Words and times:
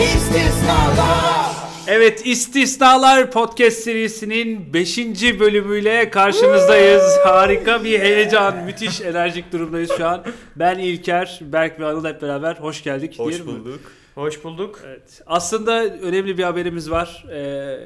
İstisnalar 0.00 1.50
Evet 1.86 2.26
İstisnalar 2.26 3.30
Podcast 3.30 3.78
serisinin 3.78 4.72
5. 4.74 4.98
bölümüyle 5.40 6.10
karşınızdayız. 6.10 7.02
Harika 7.24 7.84
bir 7.84 8.00
heyecan, 8.00 8.64
müthiş 8.64 9.00
enerjik 9.00 9.52
durumdayız 9.52 9.90
şu 9.96 10.06
an. 10.06 10.24
Ben 10.56 10.78
İlker, 10.78 11.40
Berk 11.42 11.80
ve 11.80 11.86
Anıl 11.86 12.04
hep 12.04 12.22
beraber 12.22 12.56
hoş 12.56 12.82
geldik. 12.82 13.18
Hoş 13.18 13.34
diyelim 13.34 13.46
mi? 13.54 13.60
bulduk. 13.64 13.80
Hoş 14.14 14.44
bulduk. 14.44 14.80
Evet. 14.86 15.22
Aslında 15.26 15.84
önemli 15.84 16.38
bir 16.38 16.42
haberimiz 16.42 16.90
var. 16.90 17.24
Ee, 17.32 17.78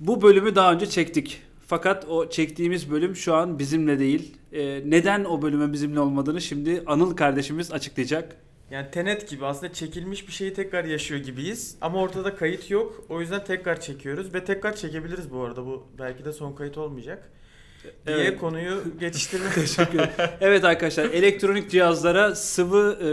bu 0.00 0.22
bölümü 0.22 0.54
daha 0.54 0.72
önce 0.72 0.86
çektik. 0.86 1.42
Fakat 1.66 2.06
o 2.08 2.30
çektiğimiz 2.30 2.90
bölüm 2.90 3.16
şu 3.16 3.34
an 3.34 3.58
bizimle 3.58 3.98
değil. 3.98 4.36
Ee, 4.52 4.82
neden 4.84 5.24
o 5.24 5.42
bölümün 5.42 5.72
bizimle 5.72 6.00
olmadığını 6.00 6.40
şimdi 6.40 6.82
Anıl 6.86 7.16
kardeşimiz 7.16 7.72
açıklayacak. 7.72 8.36
Yani 8.70 8.90
Tenet 8.90 9.28
gibi 9.28 9.46
aslında 9.46 9.72
çekilmiş 9.72 10.28
bir 10.28 10.32
şeyi 10.32 10.54
tekrar 10.54 10.84
yaşıyor 10.84 11.20
gibiyiz. 11.20 11.76
Ama 11.80 12.00
ortada 12.00 12.36
kayıt 12.36 12.70
yok. 12.70 13.04
O 13.08 13.20
yüzden 13.20 13.44
tekrar 13.44 13.80
çekiyoruz 13.80 14.34
ve 14.34 14.44
tekrar 14.44 14.76
çekebiliriz 14.76 15.30
bu 15.32 15.40
arada. 15.42 15.66
Bu 15.66 15.86
belki 15.98 16.24
de 16.24 16.32
son 16.32 16.52
kayıt 16.52 16.78
olmayacak. 16.78 17.30
Diye 18.06 18.16
Evet. 18.16 18.40
konuyu 18.40 18.84
geçiştirmek 19.00 19.54
Teşekkür 19.54 19.98
ederim. 19.98 20.10
Evet 20.40 20.64
arkadaşlar 20.64 21.04
elektronik 21.04 21.70
cihazlara 21.70 22.34
sıvı 22.34 22.96
e, 23.00 23.06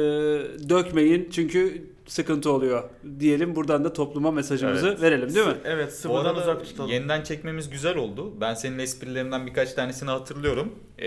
dökmeyin 0.69 1.29
çünkü 1.31 1.83
sıkıntı 2.07 2.51
oluyor 2.51 2.83
diyelim. 3.19 3.55
Buradan 3.55 3.83
da 3.85 3.93
topluma 3.93 4.31
mesajımızı 4.31 4.87
Evet. 4.87 5.01
verelim 5.01 5.35
değil 5.35 5.47
mi? 5.47 5.53
Evet 5.65 5.93
sıvıdan 5.93 6.35
uzak 6.35 6.65
tutalım. 6.65 6.89
yeniden 6.91 7.23
çekmemiz 7.23 7.69
güzel 7.69 7.97
oldu. 7.97 8.33
Ben 8.41 8.53
senin 8.53 8.79
esprilerinden 8.79 9.47
birkaç 9.47 9.73
tanesini 9.73 10.09
hatırlıyorum. 10.09 10.71
Ee, 10.97 11.05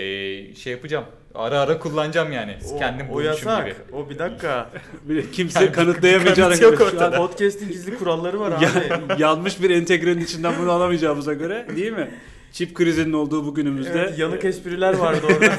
şey 0.55 0.73
yapacağım. 0.73 1.05
Ara 1.35 1.59
ara 1.59 1.79
kullanacağım 1.79 2.31
yani. 2.31 2.57
O, 2.73 2.79
Kendim 2.79 3.05
o 3.11 3.19
yasak. 3.19 3.65
gibi. 3.65 3.75
O 3.95 4.09
bir 4.09 4.19
dakika. 4.19 4.69
Bir- 5.03 5.31
Kimse 5.31 5.59
Yani 5.63 5.71
kanıtlayamayacağına 5.71 6.55
kanıt 6.55 6.79
göre 6.79 6.89
şu 6.91 7.03
an 7.05 7.11
Podcast'in 7.15 7.67
gizli 7.69 7.97
kuralları 7.97 8.39
var 8.39 8.51
abi. 8.51 8.63
ya- 8.63 9.01
yanmış 9.17 9.61
bir 9.61 9.69
entegrenin 9.69 10.21
içinden 10.21 10.53
bunu 10.61 10.71
alamayacağımıza 10.71 11.33
göre 11.33 11.67
değil 11.75 11.91
mi? 11.91 12.11
Çip 12.51 12.73
krizinin 12.75 13.13
olduğu 13.13 13.45
bu 13.45 13.55
günümüzde. 13.55 13.99
Evet, 13.99 14.19
yanık 14.19 14.45
espriler 14.45 14.93
vardı 14.93 15.21
orada. 15.25 15.51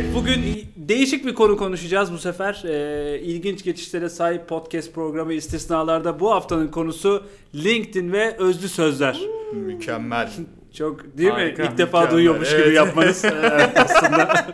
Evet 0.00 0.14
bugün 0.14 0.40
değişik 0.76 1.26
bir 1.26 1.34
konu 1.34 1.56
konuşacağız 1.56 2.12
bu 2.12 2.18
sefer. 2.18 2.62
Ee, 2.64 3.20
ilginç 3.20 3.64
geçişlere 3.64 4.08
sahip 4.08 4.48
podcast 4.48 4.94
programı 4.94 5.32
istisnalarda 5.32 6.20
bu 6.20 6.30
haftanın 6.30 6.68
konusu 6.68 7.22
LinkedIn 7.54 8.12
ve 8.12 8.36
özlü 8.36 8.68
sözler. 8.68 9.20
Mükemmel. 9.54 10.30
Çok 10.74 11.18
değil 11.18 11.30
Harika, 11.30 11.62
mi? 11.62 11.68
İlk 11.68 11.78
defa 11.78 11.98
mükemmel, 11.98 12.16
duyuyormuş 12.16 12.50
gibi 12.50 12.60
evet. 12.60 12.76
yapmanız 12.76 13.24
ee, 13.24 13.28
aslında. 13.76 14.46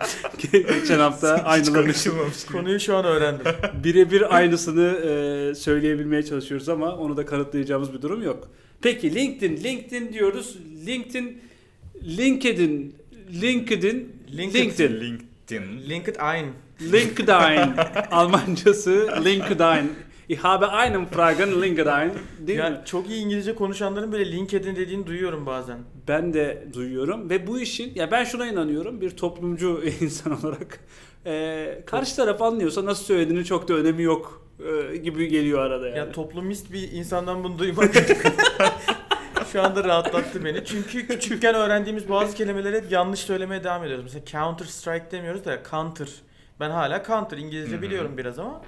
Geçen 0.52 0.98
hafta 0.98 1.34
aynılarını 1.34 1.94
gibi. 1.94 2.47
Konuyu 2.52 2.80
şu 2.80 2.97
an 2.97 3.05
öğrendim. 3.05 3.47
birebir 3.84 4.36
aynısını 4.36 4.86
e, 4.86 5.55
söyleyebilmeye 5.55 6.22
çalışıyoruz 6.22 6.69
ama 6.69 6.97
onu 6.97 7.17
da 7.17 7.27
kanıtlayacağımız 7.27 7.92
bir 7.92 8.02
durum 8.02 8.22
yok. 8.22 8.50
Peki 8.83 9.14
LinkedIn, 9.14 9.64
LinkedIn 9.64 10.12
diyoruz. 10.12 10.58
LinkedIn, 10.86 11.39
LinkedIn, 12.02 12.94
LinkedIn, 13.42 14.12
LinkedIn. 14.36 14.64
LinkedIn, 14.64 15.26
LinkedIn. 15.52 15.89
LinkedIn. 15.89 16.52
LinkedIn, 16.92 17.75
Almancası 18.11 19.08
LinkedIn. 19.25 19.92
Ich 20.28 20.39
habe 20.44 20.66
einen 20.66 21.06
Fragen 21.06 21.62
LinkedIn. 21.62 22.12
Değil 22.47 22.58
mi? 22.58 22.64
Ya 22.64 22.84
çok 22.84 23.11
iyi 23.11 23.25
İngilizce 23.25 23.55
konuşanların 23.55 24.12
böyle 24.12 24.33
LinkedIn 24.33 24.77
dediğini 24.77 25.06
duyuyorum 25.06 25.47
bazen. 25.47 25.78
Ben 26.08 26.34
de 26.34 26.69
duyuyorum 26.74 27.30
ve 27.30 27.46
bu 27.46 27.61
işin 27.61 27.92
ya 27.95 28.11
ben 28.11 28.24
şuna 28.24 28.46
inanıyorum 28.46 29.01
bir 29.01 29.11
toplumcu 29.11 29.83
insan 30.01 30.40
olarak 30.40 30.80
e, 31.27 31.83
karşı 31.86 32.17
taraf 32.17 32.42
anlıyorsa 32.42 32.85
nasıl 32.85 33.05
söylediğini 33.05 33.45
çok 33.45 33.68
da 33.68 33.74
önemi 33.74 34.02
yok 34.02 34.46
e, 34.92 34.96
gibi 34.96 35.29
geliyor 35.29 35.58
arada 35.58 35.89
yani. 35.89 35.98
Ya 35.98 36.12
toplumist 36.12 36.73
bir 36.73 36.92
insandan 36.92 37.45
bunu 37.45 37.58
duymak 37.58 37.95
şu 39.56 39.62
anda 39.62 39.84
rahatlattı 39.84 40.44
beni. 40.44 40.64
Çünkü 40.64 41.06
küçükken 41.06 41.55
öğrendiğimiz 41.55 42.08
bazı 42.08 42.36
kelimeleri 42.36 42.77
hep 42.77 42.92
yanlış 42.92 43.20
söylemeye 43.20 43.64
devam 43.64 43.84
ediyoruz. 43.84 44.05
Mesela 44.05 44.24
counter 44.24 44.64
strike 44.64 45.11
demiyoruz 45.11 45.44
da 45.44 45.58
counter. 45.70 46.08
Ben 46.61 46.70
hala 46.70 47.05
counter 47.05 47.39
İngilizce 47.39 47.72
Hı 47.72 47.78
hı. 47.78 47.83
biliyorum 47.83 48.12
biraz 48.17 48.39
ama 48.39 48.62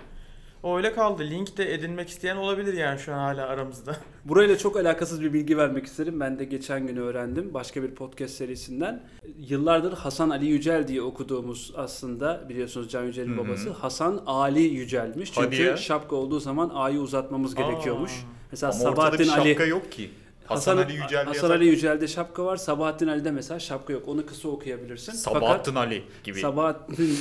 o 0.63 0.77
öyle 0.77 0.93
kaldı. 0.93 1.23
Link 1.31 1.59
de 1.59 1.75
edinmek 1.75 2.09
isteyen 2.09 2.37
olabilir 2.37 2.75
yani 2.75 2.99
şu 2.99 3.15
an 3.15 3.19
hala 3.19 3.47
aramızda. 3.47 3.97
Burayla 4.25 4.59
çok 4.59 4.77
alakasız 4.77 5.23
bir 5.23 5.33
bilgi 5.33 5.59
vermek 5.59 5.87
isterim. 5.87 6.21
Ben 6.21 6.39
de 6.39 6.45
geçen 6.45 6.87
gün 6.87 6.97
öğrendim 6.97 7.55
başka 7.55 7.83
bir 7.83 7.91
podcast 7.95 8.35
serisinden. 8.35 9.03
Yıllardır 9.39 9.93
Hasan 9.93 10.31
Ali 10.31 10.47
Yücel 10.47 10.89
diye 10.89 11.03
okuduğumuz 11.03 11.73
aslında 11.77 12.49
biliyorsunuz 12.49 12.91
Can 12.91 13.03
Yücel'in 13.05 13.37
Hı 13.37 13.41
hı. 13.41 13.49
babası 13.49 13.71
Hasan 13.71 14.23
Ali 14.27 14.63
Yücel'miş. 14.63 15.31
Hadi 15.35 15.57
Çünkü 15.57 15.63
ya. 15.63 15.77
şapka 15.77 16.17
olduğu 16.17 16.41
zaman 16.41 16.71
A'yı 16.75 17.01
uzatmamız 17.01 17.55
gerekiyormuş. 17.55 18.13
Aa. 18.13 18.39
Mesela 18.51 18.73
Ama 18.73 18.81
Sabahattin 18.81 19.19
bir 19.27 19.33
Ali 19.33 19.49
şapka 19.49 19.65
yok 19.65 19.93
ki. 19.93 20.11
Hasan, 20.49 20.77
Ali 20.77 20.93
Yücel 20.93 21.25
Hasan 21.25 21.51
Ali 21.51 21.67
Yücel'de 21.67 22.09
şapka 22.09 22.45
var. 22.45 22.57
Sabahattin 22.57 23.09
Ali'de 23.09 23.31
mesela 23.31 23.61
şapka 23.61 23.93
yok. 23.93 24.09
Onu 24.09 24.27
kısa 24.27 24.49
okuyabilirsin. 24.49 25.13
Sabahattin 25.13 25.75
Ali 25.75 26.03
gibi. 26.25 26.41
Fakat 26.41 26.51
Sabahattin 26.51 27.19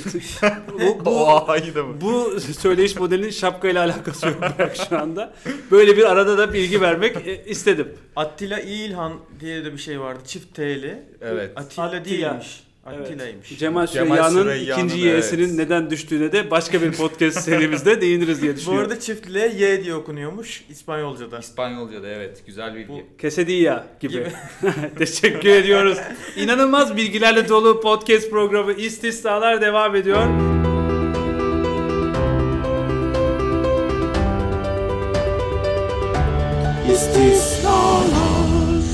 bu, 1.00 1.04
bu, 1.04 1.84
mı? 1.84 2.00
bu 2.00 2.40
söyleyiş 2.40 2.96
modelinin 2.96 3.30
şapkayla 3.30 3.84
alakası 3.84 4.26
yok 4.26 4.36
şu 4.88 4.98
anda. 4.98 5.32
Böyle 5.70 5.96
bir 5.96 6.04
arada 6.04 6.38
da 6.38 6.52
bilgi 6.52 6.80
vermek 6.80 7.16
e, 7.26 7.44
istedim. 7.44 7.94
Attila 8.16 8.60
İlhan 8.60 9.12
diye 9.40 9.64
de 9.64 9.72
bir 9.72 9.78
şey 9.78 10.00
vardı. 10.00 10.20
Çift 10.26 10.54
T'li. 10.54 11.02
Evet. 11.20 11.52
Atilla, 11.58 11.86
Attila. 11.86 12.04
değilmiş. 12.04 12.67
Evet. 12.96 13.06
Attila'ymış. 13.06 13.58
Cemal 13.58 13.86
Cemal 13.86 14.06
Süreyya'nın 14.16 14.42
Süreyya'nın, 14.42 14.86
ikinci 14.86 15.06
y'sinin 15.06 15.48
evet. 15.48 15.54
neden 15.58 15.90
düştüğüne 15.90 16.32
de 16.32 16.50
başka 16.50 16.82
bir 16.82 16.92
podcast 16.92 17.40
serimizde 17.44 18.00
değiniriz 18.00 18.42
diye 18.42 18.52
Bu 18.52 18.56
düşünüyorum. 18.56 18.90
arada 18.90 19.00
çift 19.00 19.30
L 19.34 19.36
Y 19.60 19.84
diye 19.84 19.94
okunuyormuş 19.94 20.64
İspanyolca'da. 20.70 21.38
İspanyolca'da 21.38 22.08
evet. 22.08 22.42
Güzel 22.46 22.74
bilgi. 22.74 22.88
Bu- 22.88 23.02
Quesadilla 23.20 23.86
gibi. 24.00 24.12
Gibi. 24.12 24.28
Teşekkür 24.98 25.48
ediyoruz. 25.48 25.98
İnanılmaz 26.36 26.96
bilgilerle 26.96 27.48
dolu 27.48 27.80
podcast 27.80 28.30
programı 28.30 28.72
İstisnalar 28.72 29.60
devam 29.60 29.96
ediyor. 29.96 30.22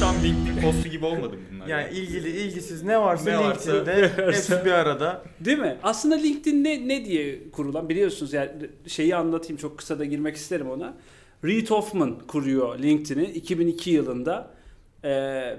Tam 0.00 0.15
LinkedIn 0.25 0.60
postu 0.62 0.88
gibi 0.88 1.04
olmadı 1.06 1.37
mı 1.37 1.53
Yani 1.69 1.92
ilgili 1.92 2.28
ilgisiz 2.30 2.82
ne 2.82 3.00
varsa 3.00 3.30
Ne 3.30 3.38
varsa- 3.38 3.72
LinkedIn'de 3.72 4.10
hepsi 4.26 4.64
bir 4.64 4.72
arada. 4.72 5.22
Değil 5.41 5.58
mi? 5.58 5.76
Aslında 5.82 6.14
LinkedIn 6.14 6.64
ne, 6.64 6.88
ne 6.88 7.04
diye 7.04 7.50
kurulan 7.50 7.88
biliyorsunuz 7.88 8.32
yani 8.32 8.50
şeyi 8.86 9.16
anlatayım 9.16 9.56
çok 9.56 9.78
kısa 9.78 9.98
da 9.98 10.04
girmek 10.04 10.36
isterim 10.36 10.70
ona. 10.70 10.94
Reid 11.44 11.69
Hoffman 11.70 12.19
kuruyor 12.28 12.78
LinkedIn'i 12.78 13.24
2002 13.24 13.91
yılında 13.91 14.54
Ee, 15.06 15.10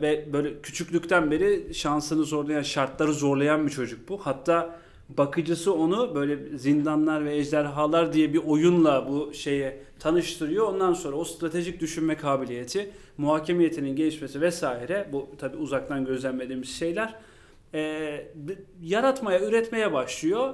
ve 0.01 0.25
böyle 0.33 0.61
küçüklükten 0.61 1.31
beri 1.31 1.73
şansını 1.73 2.23
zorlayan, 2.23 2.61
şartları 2.61 3.13
zorlayan 3.13 3.65
bir 3.67 3.71
çocuk 3.71 4.09
bu. 4.09 4.17
Hatta 4.17 4.75
bakıcısı 5.09 5.73
onu 5.73 6.16
böyle 6.16 6.57
zindanlar 6.57 7.25
ve 7.25 7.35
ejderhalar 7.35 8.13
diye 8.13 8.33
bir 8.33 8.41
oyunla 8.45 9.07
bu 9.09 9.33
şeye 9.33 9.77
tanıştırıyor. 9.99 10.67
Ondan 10.67 10.93
sonra 10.93 11.16
o 11.16 11.23
stratejik 11.23 11.79
düşünme 11.81 12.16
kabiliyeti, 12.17 12.89
muhakemiyetinin 13.17 13.95
gelişmesi 13.95 14.41
vesaire 14.41 15.09
bu 15.11 15.27
tabi 15.38 15.57
uzaktan 15.57 16.05
gözlemlediğimiz 16.05 16.69
şeyler 16.69 17.15
e, 17.73 18.27
yaratmaya, 18.83 19.39
üretmeye 19.39 19.94
başlıyor. 19.94 20.53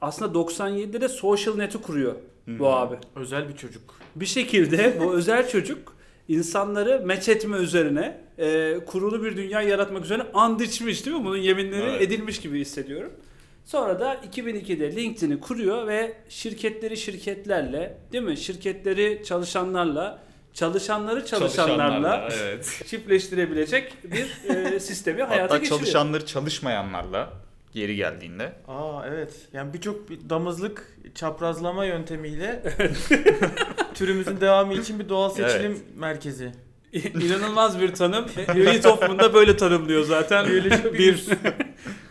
Aslında 0.00 0.38
97'de 0.38 1.00
de 1.00 1.08
Social 1.08 1.54
Net'i 1.56 1.78
kuruyor 1.78 2.14
bu 2.46 2.64
Hı. 2.64 2.68
abi. 2.68 2.96
Özel 3.16 3.48
bir 3.48 3.56
çocuk. 3.56 3.82
Bir 4.16 4.26
şekilde 4.26 5.00
bu 5.00 5.12
özel 5.14 5.48
çocuk 5.48 5.96
insanları 6.28 7.02
meç 7.06 7.28
etme 7.28 7.56
üzerine 7.56 8.20
e, 8.38 8.78
kurulu 8.86 9.24
bir 9.24 9.36
dünya 9.36 9.62
yaratmak 9.62 10.04
üzerine 10.04 10.22
and 10.34 10.60
içmiş 10.60 11.06
değil 11.06 11.16
mi? 11.16 11.24
Bunun 11.24 11.36
yeminleri 11.36 11.82
Evet. 11.82 12.02
edilmiş 12.02 12.40
gibi 12.40 12.60
hissediyorum. 12.60 13.12
Sonra 13.68 14.00
da 14.00 14.14
2002'de 14.14 14.96
LinkedIn'i 14.96 15.40
kuruyor 15.40 15.86
ve 15.86 16.16
şirketleri 16.28 16.96
şirketlerle 16.96 17.98
değil 18.12 18.24
mi? 18.24 18.36
Şirketleri 18.36 19.22
çalışanlarla, 19.24 20.22
çalışanları 20.54 21.26
çalışanlarla 21.26 22.28
evet. 22.32 22.82
çiftleştirebilecek 22.86 23.92
bir 24.04 24.54
e, 24.54 24.80
sistemi 24.80 25.22
hayata 25.22 25.44
Hatta 25.44 25.58
geçiriyor. 25.58 25.80
çalışanları 25.80 26.26
çalışmayanlarla 26.26 27.32
geri 27.72 27.96
geldiğinde. 27.96 28.52
Aa 28.68 29.06
evet. 29.08 29.34
Yani 29.52 29.74
birçok 29.74 30.10
bir 30.10 30.30
damızlık 30.30 30.98
çaprazlama 31.14 31.84
yöntemiyle 31.84 32.62
türümüzün 33.94 34.40
devamı 34.40 34.74
için 34.74 34.98
bir 34.98 35.08
doğal 35.08 35.30
seçilim 35.30 35.72
Evet. 35.72 35.96
merkezi. 35.96 36.52
İnanılmaz 36.92 37.80
bir 37.80 37.94
tanım. 37.94 38.24
Reid 38.36 38.84
Hoffman 38.84 39.18
da 39.18 39.34
böyle 39.34 39.56
tanımlıyor 39.56 40.04
zaten. 40.04 40.46
bir 40.98 41.24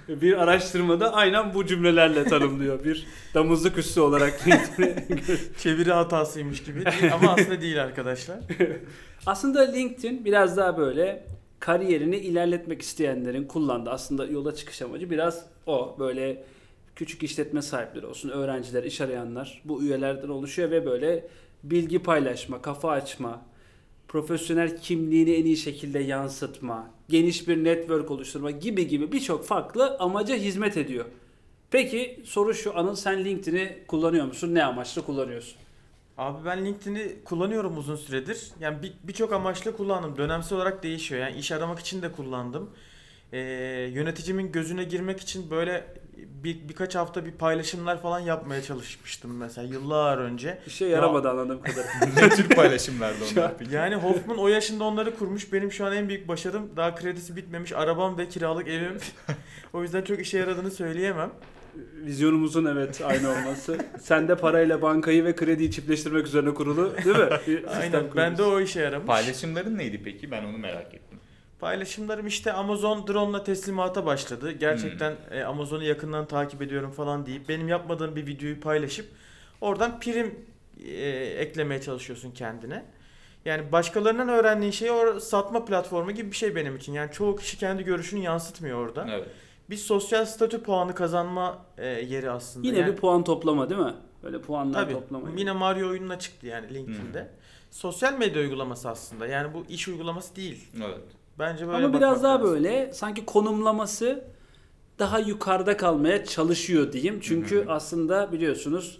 bir 0.07 0.43
araştırmada 0.43 1.13
aynen 1.13 1.53
bu 1.53 1.65
cümlelerle 1.65 2.23
tanımlıyor. 2.23 2.83
Bir 2.83 3.07
damızlık 3.33 3.77
üssü 3.77 3.99
olarak. 3.99 4.39
Çeviri 5.59 5.91
hatasıymış 5.91 6.63
gibi 6.63 6.83
ama 7.13 7.31
aslında 7.33 7.61
değil 7.61 7.83
arkadaşlar. 7.83 8.39
Aslında 9.25 9.61
LinkedIn 9.71 10.25
biraz 10.25 10.57
daha 10.57 10.77
böyle 10.77 11.25
kariyerini 11.59 12.17
ilerletmek 12.17 12.81
isteyenlerin 12.81 13.43
kullandığı 13.43 13.89
aslında 13.89 14.25
yola 14.25 14.55
çıkış 14.55 14.81
amacı 14.81 15.09
biraz 15.09 15.45
o. 15.65 15.95
Böyle 15.99 16.43
küçük 16.95 17.23
işletme 17.23 17.61
sahipleri 17.61 18.05
olsun, 18.05 18.29
öğrenciler, 18.29 18.83
iş 18.83 19.01
arayanlar 19.01 19.61
bu 19.65 19.83
üyelerden 19.83 20.29
oluşuyor 20.29 20.71
ve 20.71 20.85
böyle 20.85 21.27
bilgi 21.63 21.99
paylaşma, 21.99 22.61
kafa 22.61 22.91
açma, 22.91 23.41
profesyonel 24.07 24.81
kimliğini 24.81 25.31
en 25.31 25.45
iyi 25.45 25.57
şekilde 25.57 25.99
yansıtma, 25.99 26.91
geniş 27.09 27.47
bir 27.47 27.63
network 27.63 28.11
oluşturma 28.11 28.51
gibi 28.51 28.87
gibi 28.87 29.11
birçok 29.11 29.45
farklı 29.45 29.97
amaca 29.99 30.35
hizmet 30.35 30.77
ediyor. 30.77 31.05
Peki 31.71 32.19
soru 32.25 32.53
şu 32.53 32.77
Anıl 32.77 32.95
sen 32.95 33.25
LinkedIn'i 33.25 33.77
kullanıyor 33.87 34.25
musun? 34.25 34.55
Ne 34.55 34.63
amaçla 34.63 35.01
kullanıyorsun? 35.01 35.55
Abi 36.17 36.45
ben 36.45 36.65
LinkedIn'i 36.65 37.15
kullanıyorum 37.25 37.77
uzun 37.77 37.95
süredir. 37.95 38.47
Yani 38.59 38.83
bir- 38.83 38.93
birçok 39.03 39.33
amaçla 39.33 39.71
kullandım. 39.77 40.17
Dönemsel 40.17 40.55
olarak 40.57 40.83
değişiyor. 40.83 41.21
Yani 41.21 41.37
iş 41.37 41.51
aramak 41.51 41.79
için 41.79 42.01
de 42.01 42.11
kullandım. 42.11 42.69
Ee, 43.33 43.39
yöneticimin 43.93 44.51
gözüne 44.51 44.83
girmek 44.83 45.19
için 45.19 45.51
böyle 45.51 45.83
bir, 46.17 46.69
birkaç 46.69 46.95
hafta 46.95 47.25
bir 47.25 47.31
paylaşımlar 47.31 48.01
falan 48.01 48.19
yapmaya 48.19 48.61
çalışmıştım 48.61 49.37
mesela 49.37 49.67
yıllar 49.67 50.17
önce. 50.17 50.59
İşe 50.67 50.85
yaramadı 50.85 51.29
anladığım 51.29 51.61
kadarıyla. 51.61 52.21
ne 52.27 52.29
tür 52.29 52.49
paylaşımlardı 52.49 53.17
onlar? 53.33 53.51
Yani 53.71 53.95
Hoffman 53.95 54.37
o 54.37 54.47
yaşında 54.47 54.83
onları 54.83 55.15
kurmuş. 55.15 55.53
Benim 55.53 55.71
şu 55.71 55.85
an 55.85 55.95
en 55.95 56.09
büyük 56.09 56.27
başarım 56.27 56.69
daha 56.75 56.95
kredisi 56.95 57.35
bitmemiş 57.35 57.73
arabam 57.73 58.17
ve 58.17 58.29
kiralık 58.29 58.67
evim. 58.67 58.97
o 59.73 59.83
yüzden 59.83 60.01
çok 60.01 60.19
işe 60.19 60.37
yaradığını 60.37 60.71
söyleyemem. 60.71 61.31
Vizyonumuzun 62.05 62.65
evet 62.65 63.01
aynı 63.05 63.29
olması. 63.29 63.77
Sen 63.99 64.27
de 64.27 64.35
parayla 64.35 64.81
bankayı 64.81 65.25
ve 65.25 65.35
krediyi 65.35 65.71
çiftleştirmek 65.71 66.27
üzerine 66.27 66.53
kurulu 66.53 66.93
değil 67.05 67.17
mi? 67.17 67.29
Bir 67.47 67.79
Aynen 67.79 67.93
ben 68.15 68.31
de 68.33 68.37
kurmuşsun. 68.37 68.51
o 68.51 68.59
işe 68.59 68.81
yaramış. 68.81 69.07
Paylaşımların 69.07 69.77
neydi 69.77 70.01
peki? 70.03 70.31
Ben 70.31 70.43
onu 70.43 70.57
merak 70.57 70.93
ettim. 70.93 71.06
Paylaşımlarım 71.59 72.27
işte 72.27 72.53
Amazon 72.53 73.07
drone'la 73.07 73.43
teslimata 73.43 74.05
başladı. 74.05 74.51
Gerçekten 74.51 75.15
e, 75.31 75.43
Amazon'u 75.43 75.83
yakından 75.83 76.27
takip 76.27 76.61
ediyorum 76.61 76.91
falan 76.91 77.25
deyip 77.25 77.49
benim 77.49 77.67
yapmadığım 77.67 78.15
bir 78.15 78.27
videoyu 78.27 78.59
paylaşıp 78.59 79.05
oradan 79.61 79.99
prim 79.99 80.45
e, 80.85 81.09
eklemeye 81.15 81.81
çalışıyorsun 81.81 82.31
kendine. 82.31 82.85
Yani 83.45 83.71
başkalarından 83.71 84.29
öğrendiğin 84.29 84.71
şey 84.71 84.91
o 84.91 85.19
satma 85.19 85.65
platformu 85.65 86.11
gibi 86.11 86.31
bir 86.31 86.35
şey 86.35 86.55
benim 86.55 86.75
için. 86.75 86.93
Yani 86.93 87.11
çoğu 87.11 87.35
kişi 87.35 87.57
kendi 87.57 87.83
görüşünü 87.83 88.19
yansıtmıyor 88.19 88.87
orada. 88.87 89.07
Evet. 89.11 89.27
Bir 89.69 89.75
sosyal 89.75 90.25
statü 90.25 90.63
puanı 90.63 90.95
kazanma 90.95 91.65
e, 91.77 91.87
yeri 91.87 92.31
aslında. 92.31 92.67
Yine 92.67 92.79
yani, 92.79 92.91
bir 92.91 92.97
puan 92.97 93.23
toplama 93.23 93.69
değil 93.69 93.81
mi? 93.81 93.93
Böyle 94.23 94.41
puanlar 94.41 94.83
Tabii. 94.83 94.93
toplama. 94.93 95.29
Yine 95.37 95.51
Mario 95.51 95.89
oyununa 95.89 96.19
çıktı 96.19 96.47
yani 96.47 96.73
LinkedIn'de. 96.73 97.29
Sosyal 97.71 98.17
medya 98.17 98.41
uygulaması 98.41 98.89
aslında. 98.89 99.27
Yani 99.27 99.53
bu 99.53 99.65
iş 99.69 99.87
uygulaması 99.87 100.35
değil. 100.35 100.67
Evet. 100.77 101.01
Bence 101.39 101.67
böyle 101.67 101.85
Ama 101.85 101.97
biraz 101.97 102.23
daha 102.23 102.33
lazım. 102.39 102.51
böyle 102.53 102.93
sanki 102.93 103.25
konumlaması 103.25 104.23
daha 104.99 105.19
yukarıda 105.19 105.77
kalmaya 105.77 106.25
çalışıyor 106.25 106.93
diyeyim. 106.93 107.19
Çünkü 107.21 107.55
Hı 107.57 107.61
hı. 107.69 107.71
aslında 107.71 108.31
biliyorsunuz 108.31 108.97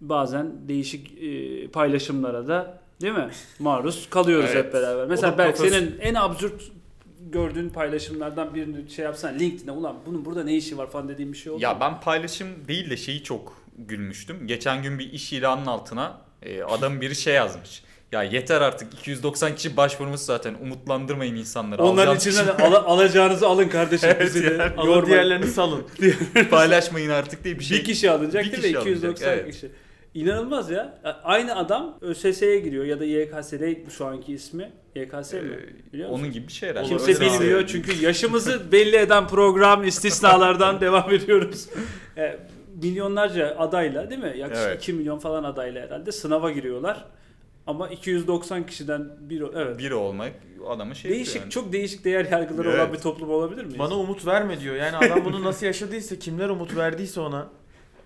bazen 0.00 0.68
değişik 0.68 1.22
e, 1.22 1.68
paylaşımlara 1.68 2.48
da 2.48 2.78
değil 3.00 3.12
mi? 3.12 3.28
Maruz 3.58 4.10
kalıyoruz 4.10 4.50
Evet. 4.52 4.64
hep 4.64 4.72
beraber. 4.74 5.06
Mesela 5.06 5.38
belki 5.38 5.62
profes- 5.62 5.70
senin 5.70 5.98
en 6.00 6.14
absürt 6.14 6.62
gördüğün 7.30 7.68
paylaşımlardan 7.68 8.54
birini 8.54 8.90
şey 8.90 9.04
yapsan 9.04 9.38
LinkedIn'e 9.38 9.70
ulan 9.70 9.96
bunun 10.06 10.24
burada 10.24 10.44
ne 10.44 10.56
işi 10.56 10.78
var 10.78 10.90
falan 10.90 11.08
dediğim 11.08 11.32
bir 11.32 11.38
şey 11.38 11.52
oldu. 11.52 11.62
Ya 11.62 11.74
mu? 11.74 11.80
ben 11.80 12.00
paylaşım 12.00 12.48
değil 12.68 12.90
de 12.90 12.96
şeyi 12.96 13.22
çok 13.22 13.62
gülmüştüm. 13.78 14.46
Geçen 14.46 14.82
gün 14.82 14.98
bir 14.98 15.12
iş 15.12 15.32
ilanının 15.32 15.66
altına 15.66 16.18
e, 16.42 16.62
adam 16.62 17.00
biri 17.00 17.14
şey 17.14 17.34
yazmış. 17.34 17.82
Ya 18.16 18.22
yeter 18.22 18.60
artık 18.60 18.94
290 18.94 19.54
kişi 19.54 19.76
başvurmuş 19.76 20.20
zaten 20.20 20.54
umutlandırmayın 20.62 21.36
insanları. 21.36 21.82
Onların 21.82 21.96
Alacağınız 22.12 22.26
içinden 22.26 22.58
de 22.58 22.64
ala- 22.64 22.84
alacağınızı 22.84 23.46
alın 23.46 23.68
kardeşim 23.68 24.08
Evet 24.12 24.22
bizi 24.26 24.44
de. 24.44 24.52
yani. 24.54 24.62
Alın 24.76 24.86
Yormayın. 24.88 25.06
diğerlerini 25.06 25.46
salın. 25.46 25.82
kişi 25.96 26.48
paylaşmayın 26.50 27.10
artık 27.10 27.44
diye 27.44 27.58
bir 27.58 27.64
şey. 27.64 27.78
Bir 27.78 27.84
kişi 27.84 28.10
alınacak 28.10 28.44
Bir 28.44 28.52
değil 28.52 28.62
kişi 28.62 28.72
mi? 28.74 28.78
alınacak, 28.78 28.96
290 29.12 29.32
evet. 29.32 29.52
kişi. 29.54 29.70
İnanılmaz 30.14 30.70
ya. 30.70 30.98
Aynı 31.24 31.56
adam 31.56 31.98
ÖSS'ye 32.00 32.58
giriyor 32.60 32.84
ya 32.84 33.00
da 33.00 33.04
YKS'de 33.04 33.78
şu 33.98 34.06
anki 34.06 34.32
ismi. 34.32 34.72
YKS 34.94 35.32
mi? 35.32 35.40
Ee, 35.40 35.92
Biliyor 35.92 36.10
musun? 36.10 36.22
onun 36.22 36.32
gibi 36.32 36.48
bir 36.48 36.52
şey 36.52 36.68
herhalde. 36.68 36.88
Kimse 36.88 37.12
Öyle 37.12 37.20
bilmiyor 37.20 37.60
abi. 37.60 37.66
çünkü 37.66 38.04
yaşımızı 38.04 38.72
belli 38.72 38.96
eden 38.96 39.28
program 39.28 39.84
istisnalardan 39.84 40.80
devam 40.80 41.10
ediyoruz. 41.14 41.66
E, 42.16 42.38
milyonlarca 42.82 43.56
adayla 43.58 44.10
değil 44.10 44.20
mi? 44.20 44.34
Yaklaşık 44.36 44.66
Evet. 44.66 44.82
2 44.82 44.92
milyon 44.92 45.18
falan 45.18 45.44
adayla 45.44 45.82
herhalde 45.86 46.12
sınava 46.12 46.50
giriyorlar. 46.50 47.04
Ama 47.66 47.88
290 47.88 48.66
kişiden 48.66 49.10
biri 49.20 49.44
evet. 49.54 49.78
biri 49.78 49.94
olmak 49.94 50.32
adamı 50.68 50.96
şey 50.96 51.10
değişik 51.10 51.40
yani. 51.40 51.50
çok 51.50 51.72
değişik 51.72 52.04
değer 52.04 52.24
yargıları 52.30 52.68
olan 52.68 52.78
Evet. 52.78 52.92
bir 52.92 52.98
toplum 52.98 53.30
olabilir 53.30 53.64
miyiz? 53.64 53.78
Bana 53.78 53.94
umut 53.94 54.26
verme 54.26 54.60
diyor. 54.60 54.76
Yani 54.76 54.96
adam 54.96 55.24
bunu 55.24 55.44
nasıl 55.44 55.66
yaşadıysa, 55.66 56.18
kimler 56.18 56.48
umut 56.48 56.76
verdiyse 56.76 57.20
ona. 57.20 57.48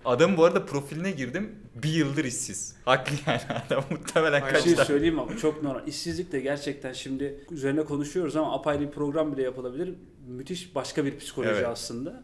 Adam 0.05 0.37
bu 0.37 0.45
arada 0.45 0.65
profiline 0.65 1.11
girdim. 1.11 1.55
Bir 1.75 1.89
yıldır 1.89 2.25
işsiz. 2.25 2.75
Haklı 2.85 3.15
yani 3.27 3.41
adam 3.67 3.83
muhtemelen. 3.91 4.43
Bir 4.53 4.59
şey 4.59 4.75
söyleyeyim 4.75 5.19
ama 5.19 5.37
çok 5.37 5.63
normal. 5.63 5.87
İşsizlik 5.87 6.31
de 6.31 6.39
gerçekten 6.39 6.93
şimdi 6.93 7.45
üzerine 7.51 7.83
konuşuyoruz 7.85 8.35
ama 8.35 8.53
apayrı 8.53 8.81
bir 8.81 8.91
program 8.91 9.33
bile 9.33 9.41
yapılabilir. 9.43 9.93
Müthiş 10.27 10.75
başka 10.75 11.05
bir 11.05 11.17
psikoloji 11.17 11.51
Evet. 11.53 11.67
aslında. 11.67 12.23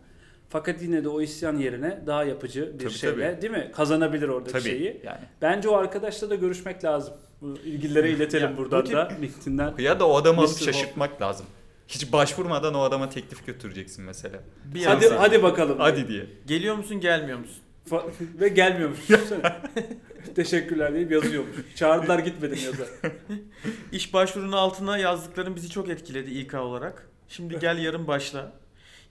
Fakat 0.49 0.81
yine 0.81 1.03
de 1.03 1.09
o 1.09 1.21
isyan 1.21 1.57
yerine 1.57 2.03
daha 2.07 2.23
yapıcı 2.23 2.73
bir 2.73 2.79
Tabii, 2.83 2.93
şeyle 2.93 3.31
tabii. 3.31 3.41
değil 3.41 3.53
mi? 3.53 3.71
Kazanabilir 3.75 4.27
oradaki 4.27 4.51
Tabii 4.51 4.63
şeyi. 4.63 5.01
yani. 5.03 5.21
Bence 5.41 5.69
o 5.69 5.75
arkadaşla 5.75 6.29
da 6.29 6.35
görüşmek 6.35 6.83
lazım. 6.83 7.13
Bu 7.41 7.57
ilgililere 7.65 8.11
iletelim 8.11 8.49
Ya, 8.49 8.57
buradan 8.57 8.91
da 8.91 9.09
LinkedIn'den. 9.21 9.73
Ya 9.77 9.99
da 9.99 10.07
o 10.07 10.17
adamı 10.17 10.41
alıp 10.41 10.59
şaşırtmak 10.59 11.21
lazım. 11.21 11.45
Hiç 11.87 12.11
başvurmadan 12.11 12.73
o 12.73 12.81
adama 12.81 13.09
teklif 13.09 13.45
götüreceksin 13.45 14.05
mesela. 14.05 14.39
Bir 14.65 14.85
Hadi 14.85 15.07
anda- 15.07 15.19
hadi 15.21 15.43
bakalım. 15.43 15.79
Hadi 15.79 16.07
diye. 16.07 16.25
Geliyor 16.47 16.75
musun, 16.75 16.99
gelmiyor 16.99 17.39
musun? 17.39 17.61
Ve 18.39 18.47
gelmiyormuş. 18.47 18.99
Teşekkürler 20.35 20.93
deyip 20.93 21.11
yazıyormuş. 21.11 21.55
Çağırdılar 21.75 22.19
gitmedim 22.19 22.59
yazar. 22.65 22.87
İş 23.91 24.13
başvurunun 24.13 24.51
altına 24.51 24.97
yazdıkların 24.97 25.55
bizi 25.55 25.69
çok 25.69 25.89
etkiledi 25.89 26.31
İK 26.31 26.53
olarak. 26.53 27.09
Şimdi 27.27 27.59
gel 27.59 27.77
yarın 27.77 28.07
başla. 28.07 28.51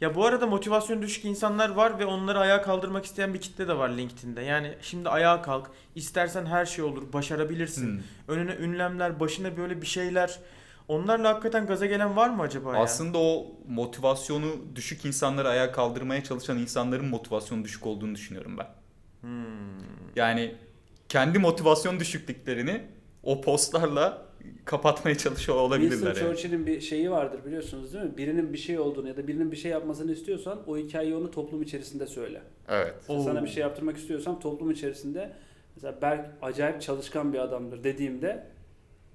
Ya 0.01 0.15
bu 0.15 0.25
arada 0.25 0.47
motivasyon 0.47 1.03
düşük 1.03 1.25
insanlar 1.25 1.71
var 1.71 1.99
ve 1.99 2.07
onları 2.07 2.39
ayağa 2.39 2.63
kaldırmak 2.63 3.05
isteyen 3.05 3.35
bir 3.35 3.41
kitle 3.41 3.69
de 3.69 3.79
var 3.79 3.89
LinkedIn'de. 3.91 4.43
Yani 4.43 4.75
şimdi 4.81 5.09
ayağa 5.09 5.43
kalk, 5.43 5.71
istersen 5.95 6.47
her 6.47 6.67
şey 6.67 6.85
olur, 6.85 7.13
başarabilirsin. 7.13 7.87
Hmm. 7.87 8.03
Önüne 8.29 8.55
ünlemler, 8.55 9.21
başına 9.21 9.57
böyle 9.57 9.83
bir 9.83 9.87
şeyler. 9.87 10.39
Onlarla 10.89 11.29
hakikaten 11.29 11.67
gaza 11.67 11.87
gelen 11.87 12.17
var 12.17 12.31
mı 12.31 12.43
acaba 12.43 12.77
ya? 12.77 12.83
Aslında 12.83 13.19
o 13.19 13.47
motivasyonu 13.69 14.47
düşük 14.75 15.05
insanları 15.05 15.49
ayağa 15.49 15.73
kaldırmaya 15.73 16.25
çalışan 16.25 16.59
insanların 16.59 17.07
motivasyonu 17.07 17.65
düşük 17.65 17.87
olduğunu 17.87 18.15
düşünüyorum 18.15 18.59
ben. 18.59 18.67
Hmm. 19.21 19.81
Yani 20.17 20.55
kendi 21.09 21.39
motivasyon 21.39 22.01
düşüklüklerini 22.01 22.83
o 23.27 23.41
postlarla 23.41 24.27
kapatmaya 24.65 25.19
çalışıyor 25.19 25.59
olabilirler. 25.59 25.97
Winston 25.97 26.27
yani. 26.27 26.37
Churchill'in 26.37 26.67
bir 26.67 26.81
şeyi 26.81 27.11
vardır 27.11 27.45
biliyorsunuz 27.47 27.95
değil 27.95 28.05
mi? 28.05 28.17
Birinin 28.17 28.53
bir 28.53 28.59
şey 28.59 28.79
olduğunu 28.79 29.09
ya 29.09 29.17
da 29.17 29.29
birinin 29.29 29.53
bir 29.53 29.57
şey 29.57 29.71
yapmasını 29.71 30.13
istiyorsan 30.13 30.59
o 30.67 30.77
hikayeyi 30.77 31.17
onu 31.17 31.31
toplum 31.31 31.63
içerisinde 31.63 32.07
söyle. 32.07 32.43
Evet. 32.69 32.95
Mesela 32.99 33.23
Sana 33.23 33.45
bir 33.45 33.49
şey 33.49 33.61
yaptırmak 33.61 33.97
istiyorsam 33.97 34.41
toplum 34.41 34.71
içerisinde 34.71 35.33
mesela 35.77 36.03
Berk 36.03 36.27
acayip 36.43 36.83
çalışkan 36.83 37.33
bir 37.33 37.39
adamdır 37.39 37.85
dediğimde 37.85 38.47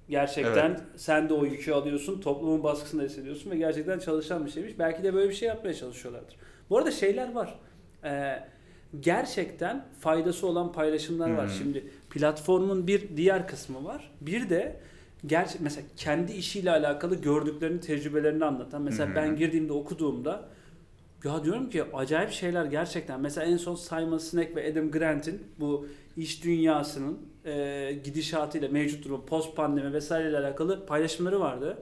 gerçekten 0.08 0.80
sen 0.96 1.28
de 1.28 1.34
o 1.34 1.44
yükü 1.44 1.72
alıyorsun, 1.72 2.20
toplumun 2.20 2.62
baskısını 2.62 3.02
hissediyorsun 3.02 3.50
ve 3.50 3.56
gerçekten 3.56 3.98
çalışan 3.98 4.46
bir 4.46 4.50
şeymiş. 4.50 4.78
Belki 4.78 5.02
de 5.02 5.14
böyle 5.14 5.28
bir 5.28 5.34
şey 5.34 5.48
yapmaya 5.48 5.74
çalışıyorlardır. 5.74 6.36
Bu 6.70 6.78
arada 6.78 6.90
şeyler 6.90 7.32
var. 7.32 7.58
Ee, 8.04 8.38
gerçekten 9.00 9.86
faydası 10.00 10.46
olan 10.46 10.72
paylaşımlar 10.72 11.30
var. 11.30 11.46
Hı 11.46 11.50
hı. 11.50 11.54
Şimdi 11.54 11.84
platformun 12.12 12.86
bir 12.86 13.16
diğer 13.16 13.48
kısmı 13.48 13.84
var. 13.84 14.10
Bir 14.20 14.50
de 14.50 14.80
gerçek 15.26 15.60
mesela 15.60 15.86
kendi 15.96 16.32
işiyle 16.32 16.70
alakalı 16.70 17.14
gördüklerini, 17.14 17.80
tecrübelerini 17.80 18.44
anlatan. 18.44 18.82
Mesela 18.82 19.08
Hı 19.08 19.12
hı. 19.12 19.16
ben 19.16 19.36
girdiğimde 19.36 19.72
okuduğumda 19.72 20.48
ya 21.24 21.44
diyorum 21.44 21.70
ki 21.70 21.84
acayip 21.94 22.30
şeyler 22.30 22.64
gerçekten. 22.64 23.20
Mesela 23.20 23.46
en 23.46 23.56
son 23.56 23.74
Simon 23.74 24.18
Sinek 24.18 24.56
ve 24.56 24.72
Adam 24.72 24.90
Grant'in 24.90 25.42
bu 25.60 25.86
iş 26.16 26.44
dünyasının 26.44 27.18
e, 27.44 27.92
gidişatıyla, 28.04 28.68
mevcut 28.68 29.04
durum, 29.04 29.26
post 29.26 29.56
pandemi 29.56 29.92
vesaireyle 29.92 30.38
alakalı 30.38 30.86
paylaşımları 30.86 31.40
vardı. 31.40 31.78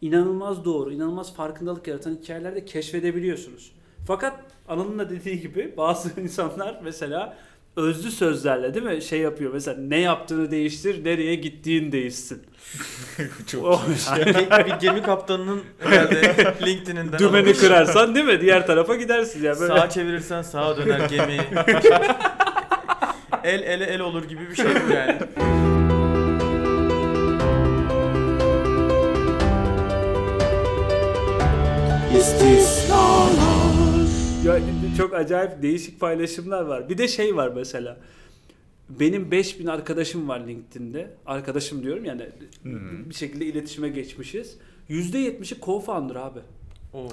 İnanılmaz 0.00 0.64
doğru, 0.64 0.92
inanılmaz 0.92 1.34
farkındalık 1.34 1.88
yaratan 1.88 2.14
hikayeler 2.22 2.54
de 2.54 2.64
keşfedebiliyorsunuz. 2.64 3.72
Fakat 4.06 4.40
Anıl'ın 4.68 4.98
da 4.98 5.10
dediği 5.10 5.40
gibi 5.40 5.74
bazı 5.76 6.20
insanlar 6.20 6.80
mesela 6.84 7.36
özlü 7.76 8.10
sözlerle 8.10 8.74
değil 8.74 8.84
mi 8.86 9.02
şey 9.02 9.20
yapıyor 9.20 9.52
mesela 9.52 9.76
ne 9.80 10.00
yaptığını 10.00 10.50
değiştir 10.50 11.04
nereye 11.04 11.34
gittiğin 11.34 11.92
değişsin. 11.92 12.42
Çok 13.46 13.64
O- 13.64 13.80
bir 14.66 14.80
gemi 14.80 15.02
kaptanının 15.02 15.62
herhalde 15.78 16.54
LinkedIn'inden 16.66 17.18
Dümeni 17.18 17.36
alınmış. 17.36 17.58
kırarsan 17.58 18.14
değil 18.14 18.26
mi 18.26 18.40
diğer 18.40 18.66
tarafa 18.66 18.94
gidersin 18.96 19.42
ya 19.44 19.60
böyle. 19.60 19.74
Sağa 19.80 19.90
çevirirsen 19.90 20.42
sağa 20.42 20.76
döner 20.76 21.08
gemi. 21.08 21.40
el 23.44 23.62
ele 23.62 23.84
el 23.84 24.00
olur 24.00 24.24
gibi 24.24 24.50
bir 24.50 24.54
şey 24.56 24.66
bu 24.88 24.92
yani. 24.92 25.18
Ya 34.44 34.58
çok 34.96 35.14
acayip 35.14 35.62
değişik 35.62 36.00
paylaşımlar 36.00 36.62
var. 36.62 36.88
Bir 36.88 36.98
de 36.98 37.08
şey 37.08 37.36
var 37.36 37.52
mesela. 37.56 37.96
Benim 38.88 39.30
5000 39.30 39.66
arkadaşım 39.66 40.28
var 40.28 40.40
LinkedIn'de. 40.46 41.10
Arkadaşım 41.26 41.82
diyorum 41.82 42.04
yani 42.04 42.22
Hı. 42.62 42.70
bir 43.10 43.14
şekilde 43.14 43.44
iletişime 43.46 43.88
geçmişiz. 43.88 44.56
%70'i 44.90 45.58
co-founder 45.60 46.18
abi. 46.18 46.40
Oo. 46.94 47.08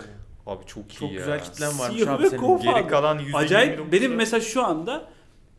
Abi 0.45 0.65
çok 0.65 0.93
iyi 0.93 0.99
Çok 0.99 1.11
ya. 1.11 1.17
güzel 1.17 1.43
kitlen 1.43 1.79
varmış 1.79 1.99
CEO 1.99 2.09
abi 2.13 2.23
ve 2.23 2.29
senin. 2.29 2.41
co-founder. 2.41 2.79
Geri 2.79 2.87
kalan 2.87 3.19
%29'u 3.19 3.37
Acayip 3.37 3.91
benim 3.91 4.15
mesela 4.15 4.41
şu 4.41 4.63
anda 4.65 5.05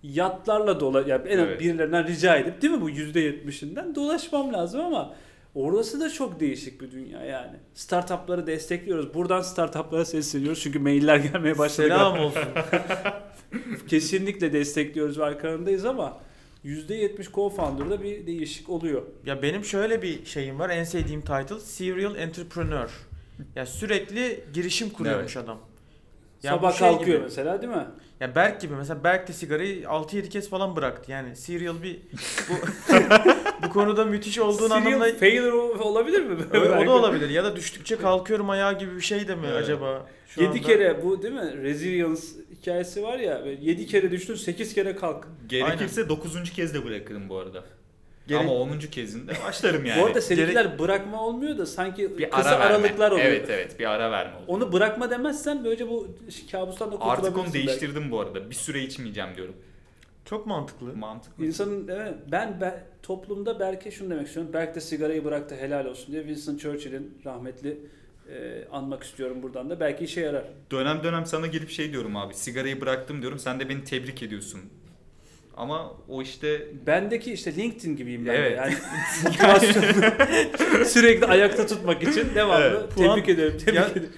yatlarla 0.02 0.80
dola 0.80 1.00
yani 1.06 1.28
en 1.28 1.38
az 1.38 1.46
Evet. 1.48 1.60
birilerinden 1.60 2.06
rica 2.06 2.36
edip 2.36 2.62
değil 2.62 2.72
mi 2.74 2.80
bu 2.80 2.90
%70'inden 2.90 3.94
dolaşmam 3.94 4.52
lazım 4.52 4.80
ama 4.80 5.14
orası 5.54 6.00
da 6.00 6.10
çok 6.10 6.40
değişik 6.40 6.80
bir 6.80 6.90
dünya 6.90 7.24
yani. 7.24 7.56
Startupları 7.74 8.46
destekliyoruz. 8.46 9.14
Buradan 9.14 9.42
startuplara 9.42 10.04
sesleniyoruz 10.04 10.60
çünkü 10.60 10.78
mailler 10.78 11.16
gelmeye 11.16 11.58
başladı. 11.58 11.88
Selam 11.88 12.18
olsun. 12.18 12.42
Kesinlikle 13.88 14.52
destekliyoruz 14.52 15.18
ve 15.18 15.24
arkalarındayız 15.24 15.84
ama 15.84 16.18
%70 16.64 17.30
co-founder'da 17.30 18.02
bir 18.02 18.26
değişik 18.26 18.68
oluyor. 18.68 19.02
Ya 19.26 19.42
benim 19.42 19.64
şöyle 19.64 20.02
bir 20.02 20.24
şeyim 20.24 20.58
var. 20.58 20.70
En 20.70 20.84
sevdiğim 20.84 21.20
title 21.20 21.58
Serial 21.60 22.16
Entrepreneur. 22.16 22.90
Ya 23.56 23.66
sürekli 23.66 24.44
girişim 24.54 24.90
kuruyormuş 24.90 25.36
adam. 25.36 25.58
Ya 26.42 26.50
Sabah 26.52 26.72
bu 26.72 26.76
şey 26.76 26.88
kalkıyor 26.88 27.16
gibi. 27.16 27.24
mesela 27.24 27.62
değil 27.62 27.72
mi? 27.72 27.86
Ya 28.20 28.34
Berk 28.34 28.60
gibi 28.60 28.74
mesela 28.74 29.04
Berk 29.04 29.28
de 29.28 29.32
sigarayı 29.32 29.82
6-7 29.82 30.28
kez 30.28 30.50
falan 30.50 30.76
bıraktı. 30.76 31.10
Yani 31.12 31.36
serial 31.36 31.82
bir 31.82 32.00
bu 32.48 32.54
bu 33.66 33.70
konuda 33.72 34.04
müthiş 34.04 34.38
olduğun 34.38 34.68
Serial 34.68 34.76
anlamda 34.86 35.14
failure 35.18 35.52
ol- 35.52 35.78
olabilir 35.80 36.22
mi? 36.22 36.36
Öyle- 36.52 36.70
o 36.72 36.86
da 36.86 36.90
olabilir 37.00 37.30
ya 37.30 37.44
da 37.44 37.56
düştükçe 37.56 37.96
kalkıyorum 37.96 38.50
ayağa 38.50 38.72
gibi 38.72 38.96
bir 38.96 39.00
şey 39.00 39.28
de 39.28 39.34
mi 39.34 39.46
Evet. 39.52 39.62
acaba? 39.62 40.06
Şu 40.28 40.40
7 40.42 40.50
anda- 40.50 40.62
kere 40.62 41.02
bu 41.04 41.22
değil 41.22 41.34
mi? 41.34 41.62
Resilience 41.62 42.20
hikayesi 42.60 43.02
var 43.02 43.18
ya. 43.18 43.42
7 43.60 43.86
kere 43.86 44.10
düştün 44.10 44.34
8 44.34 44.74
kere 44.74 44.96
kalk. 44.96 45.28
Gerekirse 45.48 46.08
9. 46.08 46.50
kez 46.52 46.74
de 46.74 46.84
bırakırım 46.84 47.28
bu 47.28 47.38
arada. 47.38 47.64
Gerek- 48.28 48.40
Ama 48.40 48.52
10. 48.52 48.78
kezinde 48.90 49.32
başlarım 49.46 49.84
yani. 49.84 50.00
Bu 50.02 50.06
arada 50.06 50.20
seninkiler 50.20 50.78
bırakma 50.78 51.22
olmuyor 51.22 51.58
da 51.58 51.66
sanki 51.66 52.18
bir 52.18 52.30
kısa 52.30 52.50
ara 52.50 52.60
verme. 52.60 52.74
aralıklar 52.88 53.10
oluyor. 53.12 53.26
Evet 53.26 53.50
evet 53.50 53.78
bir 53.80 53.90
ara 53.90 54.10
verme 54.10 54.34
oluyor. 54.36 54.48
Onu 54.48 54.72
bırakma 54.72 55.10
demezsen 55.10 55.64
böylece 55.64 55.88
bu 55.88 56.08
kabustan 56.52 56.92
da 56.92 57.00
Artık 57.00 57.24
kurtulabilirsin 57.24 57.40
onu 57.40 57.54
belki. 57.54 57.66
değiştirdim 57.68 58.10
bu 58.10 58.20
arada. 58.20 58.50
Bir 58.50 58.54
süre 58.54 58.82
içmeyeceğim 58.82 59.30
diyorum. 59.36 59.54
Çok 60.24 60.46
mantıklı. 60.46 60.96
Mantıklı. 60.96 61.44
İnsanın 61.46 61.88
evet, 61.88 62.14
ben, 62.32 62.58
ben 62.60 62.84
toplumda 63.02 63.60
belki 63.60 63.92
şunu 63.92 64.10
demek 64.10 64.26
istiyorum. 64.26 64.50
Belki 64.54 64.74
de 64.74 64.80
sigarayı 64.80 65.24
bıraktı 65.24 65.54
helal 65.60 65.86
olsun 65.86 66.12
diye 66.12 66.22
Winston 66.22 66.56
Churchill'in 66.56 67.18
rahmetli 67.24 67.78
e, 68.34 68.64
anmak 68.72 69.02
istiyorum 69.02 69.42
buradan 69.42 69.70
da. 69.70 69.80
Belki 69.80 70.04
işe 70.04 70.20
yarar. 70.20 70.44
Dönem 70.70 71.02
dönem 71.04 71.26
sana 71.26 71.46
gelip 71.46 71.70
şey 71.70 71.92
diyorum 71.92 72.16
abi. 72.16 72.34
Sigarayı 72.34 72.80
bıraktım 72.80 73.20
diyorum. 73.22 73.38
Sen 73.38 73.60
de 73.60 73.68
beni 73.68 73.84
tebrik 73.84 74.22
ediyorsun. 74.22 74.60
Ama 75.56 75.92
o 76.08 76.22
işte 76.22 76.66
Bendeki 76.86 77.32
işte 77.32 77.54
LinkedIn 77.56 77.96
gibiyim 77.96 78.26
ben 78.26 78.34
Evet. 78.34 78.50
de. 78.50 78.54
Yani 78.56 78.74
motivasyonu 79.24 79.86
sürekli 80.86 81.26
ayakta 81.26 81.66
tutmak 81.66 82.02
için 82.02 82.34
devamlı 82.34 82.64
Evet. 82.64 82.96
tebrik 82.96 83.08
Puan- 83.10 83.30
ediyorum. 83.32 83.58
Tebrik 83.58 83.74
Ya- 83.74 83.86
ediyorum. 83.88 84.12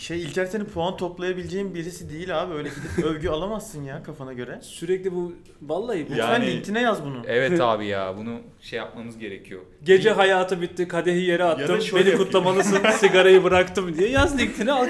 Şey 0.00 0.22
İlker 0.22 0.46
senin 0.46 0.64
puan 0.64 0.96
toplayabileceğin 0.96 1.74
birisi 1.74 2.10
değil 2.10 2.42
abi. 2.42 2.54
Öyle 2.54 2.68
gidip 2.68 3.04
övgü 3.06 3.28
alamazsın 3.28 3.82
ya 3.84 4.02
kafana 4.02 4.32
göre. 4.32 4.58
Sürekli 4.62 5.14
bu 5.14 5.32
vallahi 5.62 6.06
bu 6.06 6.10
Lütfen 6.10 6.32
Yani- 6.32 6.46
LinkedIn'e 6.46 6.80
yaz 6.80 7.04
bunu. 7.04 7.22
evet 7.26 7.60
abi 7.60 7.86
ya 7.86 8.14
bunu 8.18 8.38
şey 8.60 8.76
yapmamız 8.78 9.18
gerekiyor. 9.18 9.60
Gece 9.84 10.10
hayatı 10.10 10.60
bitti, 10.62 10.88
kadehi 10.88 11.22
yere 11.22 11.44
attım, 11.44 11.80
şöyle 11.80 12.04
beni 12.04 12.10
yapayım. 12.10 12.18
kutlamalısın, 12.18 12.78
sigarayı 12.98 13.44
bıraktım 13.44 13.94
diye 13.98 14.08
yaz 14.08 14.38
LinkedIn'e 14.38 14.72
al. 14.72 14.86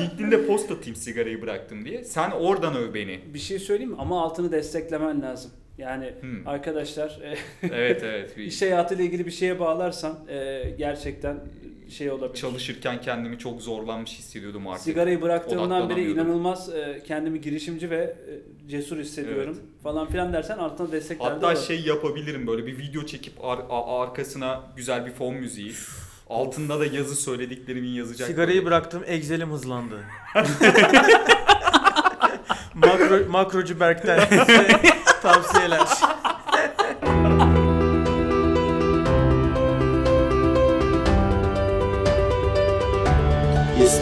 LinkedIn'de 0.00 0.46
post 0.46 0.70
atayım 0.70 0.96
sigarayı 0.96 1.42
bıraktım 1.42 1.84
diye. 1.84 2.04
Sen 2.04 2.30
oradan 2.30 2.76
öv 2.76 2.94
beni. 2.94 3.20
Bir 3.34 3.38
şey 3.38 3.58
söyleyeyim 3.58 3.90
mi? 3.92 3.96
Ama 3.98 4.22
altını 4.22 4.52
desteklemen 4.52 5.22
lazım. 5.22 5.50
Yani 5.78 6.12
Hmm. 6.20 6.48
arkadaşlar 6.48 7.18
e, 7.22 7.34
Evet 7.74 8.02
evet. 8.04 8.36
Bir 8.36 8.44
iş 8.44 8.62
hayatıyla 8.62 9.04
ilgili 9.04 9.26
bir 9.26 9.30
şeye 9.30 9.58
bağlarsan 9.58 10.18
e, 10.28 10.62
gerçekten 10.78 11.36
şey 11.90 12.10
olabilir. 12.10 12.40
çalışırken 12.40 13.00
kendimi 13.00 13.38
çok 13.38 13.62
zorlanmış 13.62 14.18
hissediyordum 14.18 14.68
artık. 14.68 14.82
Sigarayı 14.84 15.22
bıraktığımdan 15.22 15.88
beri 15.90 16.10
inanılmaz 16.12 16.74
e, 16.74 17.02
kendimi 17.06 17.40
girişimci 17.40 17.90
ve 17.90 17.96
e, 18.66 18.68
cesur 18.70 18.98
hissediyorum 18.98 19.58
falan 19.82 20.06
filan 20.08 20.32
dersen 20.32 20.58
altına 20.58 20.92
destekler 20.92 21.30
de 21.30 21.34
Hatta 21.34 21.46
olur. 21.48 21.56
şey 21.56 21.80
yapabilirim 21.80 22.46
böyle 22.46 22.66
bir 22.66 22.78
video 22.78 23.06
çekip 23.06 23.44
ar- 23.44 23.64
a- 23.70 24.02
arkasına 24.02 24.62
güzel 24.76 25.06
bir 25.06 25.12
fon 25.12 25.34
müziği. 25.34 25.72
Altında 26.30 26.80
da 26.80 26.86
yazı 26.86 27.16
söylediklerimin 27.16 27.88
yazacak. 27.88 28.28
Sigarayı 28.28 28.64
bıraktım, 28.64 29.02
Excel'im 29.06 29.50
hızlandı. 29.50 30.04
Makro, 32.74 33.30
makrocu 33.30 33.80
Berk'ten 33.80 34.20
tavsiyeler. 35.22 35.80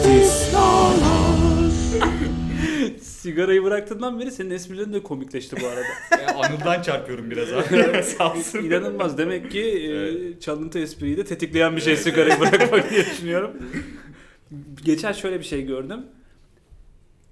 Sigarayı 3.00 3.64
bıraktığından 3.64 4.20
beri 4.20 4.30
senin 4.30 4.50
esprilerin 4.50 4.92
de 4.92 5.02
komikleşti 5.02 5.56
bu 5.62 5.66
arada. 5.66 5.86
E, 6.22 6.26
Anıl'dan 6.26 6.82
çarpıyorum 6.82 7.30
biraz 7.30 7.52
abi. 7.52 8.02
Sağ 8.18 8.32
olsun. 8.34 8.58
İnanılmaz. 8.58 9.18
Demek 9.18 9.50
ki 9.50 9.60
e, 9.62 9.90
Evet. 9.90 10.42
çalıntı 10.42 10.78
espriyi 10.78 11.16
de 11.16 11.24
tetikleyen 11.24 11.76
bir 11.76 11.80
şey 11.80 11.96
sigarayı 11.96 12.40
bırakmak 12.40 12.90
diye 12.90 13.04
düşünüyorum. 13.04 13.50
Geçen 14.84 15.12
şöyle 15.12 15.38
bir 15.38 15.44
şey 15.44 15.66
gördüm. 15.66 16.00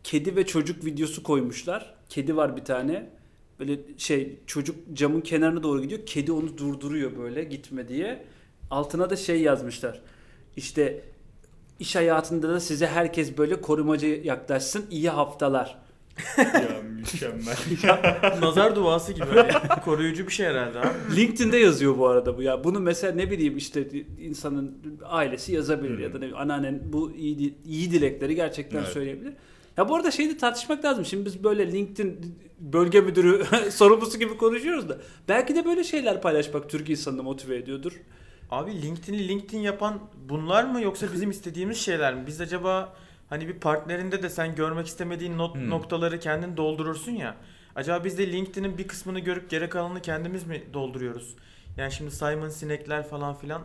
Kedi 0.04 0.37
ve 0.37 0.47
çocuk 0.47 0.85
videosu 0.85 1.23
koymuşlar. 1.23 1.95
Kedi 2.09 2.37
var 2.37 2.57
bir 2.57 2.64
tane. 2.64 3.11
Böyle 3.61 3.78
şey 3.99 4.37
çocuk 4.47 4.76
camın 4.95 5.21
kenarına 5.21 5.62
doğru 5.62 5.83
gidiyor. 5.83 6.00
Kedi 6.07 6.33
onu 6.33 6.59
durduruyor 6.59 7.19
böyle 7.19 7.45
gitme 7.45 7.88
diye. 7.88 8.25
Altına 8.71 9.11
da 9.11 9.16
şey 9.16 9.40
yazmışlar. 9.40 10.00
İşte 10.57 11.00
iş 11.85 11.97
hayatında 11.97 12.49
da 12.49 12.61
size 12.61 12.87
herkes 12.87 13.38
böyle 13.38 13.61
korumacı 13.61 14.07
yaklaşsın. 14.25 14.85
İyi 14.91 15.11
haftalar. 15.11 15.79
ya 16.38 16.81
mükemmel. 17.00 17.57
Nazar 18.41 18.76
duası 18.76 19.12
gibi. 19.12 19.25
hani. 19.25 19.81
Koruyucu 19.85 20.26
bir 20.26 20.33
şey 20.33 20.47
herhalde 20.47 20.79
abi. 20.81 20.88
LinkedIn'de 21.17 21.57
yazıyor 21.57 21.99
bu 21.99 22.07
arada 22.07 22.37
bu 22.37 22.43
ya. 22.43 22.64
Bunu 22.64 22.81
mesela 22.81 23.14
ne 23.14 23.31
bileyim 23.31 23.57
işte 23.57 23.88
insanın 24.21 24.79
ailesi 25.05 25.53
yazabilir 25.53 25.99
Hı. 25.99 26.03
ya 26.03 26.09
da 26.09 26.12
ne 26.12 26.21
bileyim, 26.21 26.37
anneannen 26.37 26.81
bu 26.93 27.12
iyi, 27.12 27.55
iyi 27.67 27.91
dilekleri 27.91 28.35
gerçekten 28.35 28.79
Evet. 28.79 28.88
söyleyebilir. 28.88 29.33
Ya 29.76 29.88
bu 29.88 29.95
arada 29.97 30.11
şeyi 30.11 30.31
de 30.31 30.37
tartışmak 30.38 30.85
lazım. 30.85 31.05
Şimdi 31.05 31.25
biz 31.26 31.45
böyle 31.45 31.73
LinkedIn 31.73 32.35
bölge 32.61 33.00
müdürü 33.00 33.45
sorumlusu 33.71 34.19
gibi 34.19 34.37
konuşuyoruz 34.37 34.88
da 34.88 34.99
belki 35.29 35.55
de 35.57 35.64
böyle 35.64 35.85
şeyler 35.85 36.23
paylaşmak 36.23 36.71
Türk 36.71 36.91
insanını 36.91 37.23
motive 37.23 37.57
ediyordur. 37.57 37.93
Abi 38.51 38.83
LinkedIn'i 38.83 39.29
LinkedIn 39.29 39.59
yapan 39.61 40.01
bunlar 40.29 40.65
mı 40.65 40.81
yoksa 40.83 41.13
bizim 41.13 41.31
istediğimiz 41.31 41.79
şeyler 41.79 42.15
mi? 42.15 42.27
Biz 42.27 42.41
acaba 42.41 42.93
hani 43.29 43.49
bir 43.49 43.55
partnerinde 43.55 44.23
de 44.23 44.31
sen 44.31 44.55
görmek 44.55 44.87
istemediğin 44.87 45.39
not- 45.39 45.55
Hmm. 45.55 45.71
noktaları 45.71 46.21
kendin 46.21 46.57
doldurursun 46.57 47.13
ya. 47.13 47.37
Acaba 47.77 48.05
biz 48.05 48.19
de 48.19 48.33
LinkedIn'in 48.33 48.79
bir 48.79 48.89
kısmını 48.89 49.21
görüp 49.21 49.51
geri 49.51 49.69
kalanını 49.69 50.03
kendimiz 50.03 50.45
mi 50.47 50.63
dolduruyoruz? 50.73 51.35
Yani 51.77 51.93
şimdi 51.93 52.11
Simon 52.11 52.49
Sinek'ler 52.49 53.09
falan 53.09 53.35
filan 53.39 53.63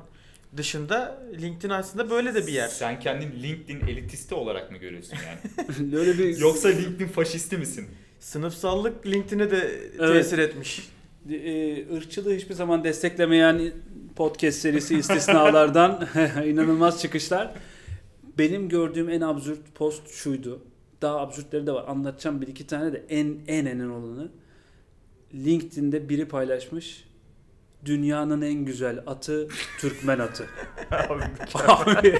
dışında 0.57 1.21
LinkedIn 1.41 1.69
aslında 1.69 2.09
böyle 2.09 2.35
de 2.35 2.47
bir 2.47 2.51
yer. 2.51 2.67
Sen 2.67 2.99
kendini 2.99 3.43
LinkedIn 3.43 3.87
elitisti 3.87 4.35
olarak 4.35 4.71
mı 4.71 4.77
görüyorsun 4.77 5.17
yani? 5.27 5.95
Öyle 5.97 6.17
bir 6.17 6.37
Yoksa 6.37 6.69
LinkedIn 6.69 7.07
faşisti 7.07 7.57
misin? 7.57 7.87
Sınıfsallık 8.19 9.07
LinkedIn'e 9.07 9.51
de 9.51 9.57
Evet. 9.99 10.13
tesir 10.23 10.37
etmiş. 10.37 10.87
E, 11.29 11.95
ırkçılığı 11.95 12.33
hiçbir 12.33 12.55
zaman 12.55 12.83
desteklemeyen 12.83 13.71
podcast 14.15 14.59
serisi 14.59 14.97
istisnalardan 14.97 16.07
inanılmaz 16.45 17.01
çıkışlar. 17.01 17.53
Benim 18.37 18.69
gördüğüm 18.69 19.09
en 19.09 19.21
absürt 19.21 19.75
post 19.75 20.09
şuydu. 20.11 20.61
Daha 21.01 21.19
absürtleri 21.19 21.67
de 21.67 21.71
var. 21.71 21.85
Anlatacağım 21.87 22.41
bir 22.41 22.47
iki 22.47 22.67
tane 22.67 22.93
de 22.93 23.05
en 23.09 23.37
en 23.47 23.65
en 23.65 23.79
en 23.79 23.89
olanı. 23.89 24.31
LinkedIn'de 25.33 26.09
biri 26.09 26.27
paylaşmış. 26.27 27.09
Dünyanın 27.85 28.41
en 28.41 28.65
güzel 28.65 29.03
atı 29.07 29.47
Türkmen 29.79 30.19
atı. 30.19 30.45
Abi, 31.67 32.19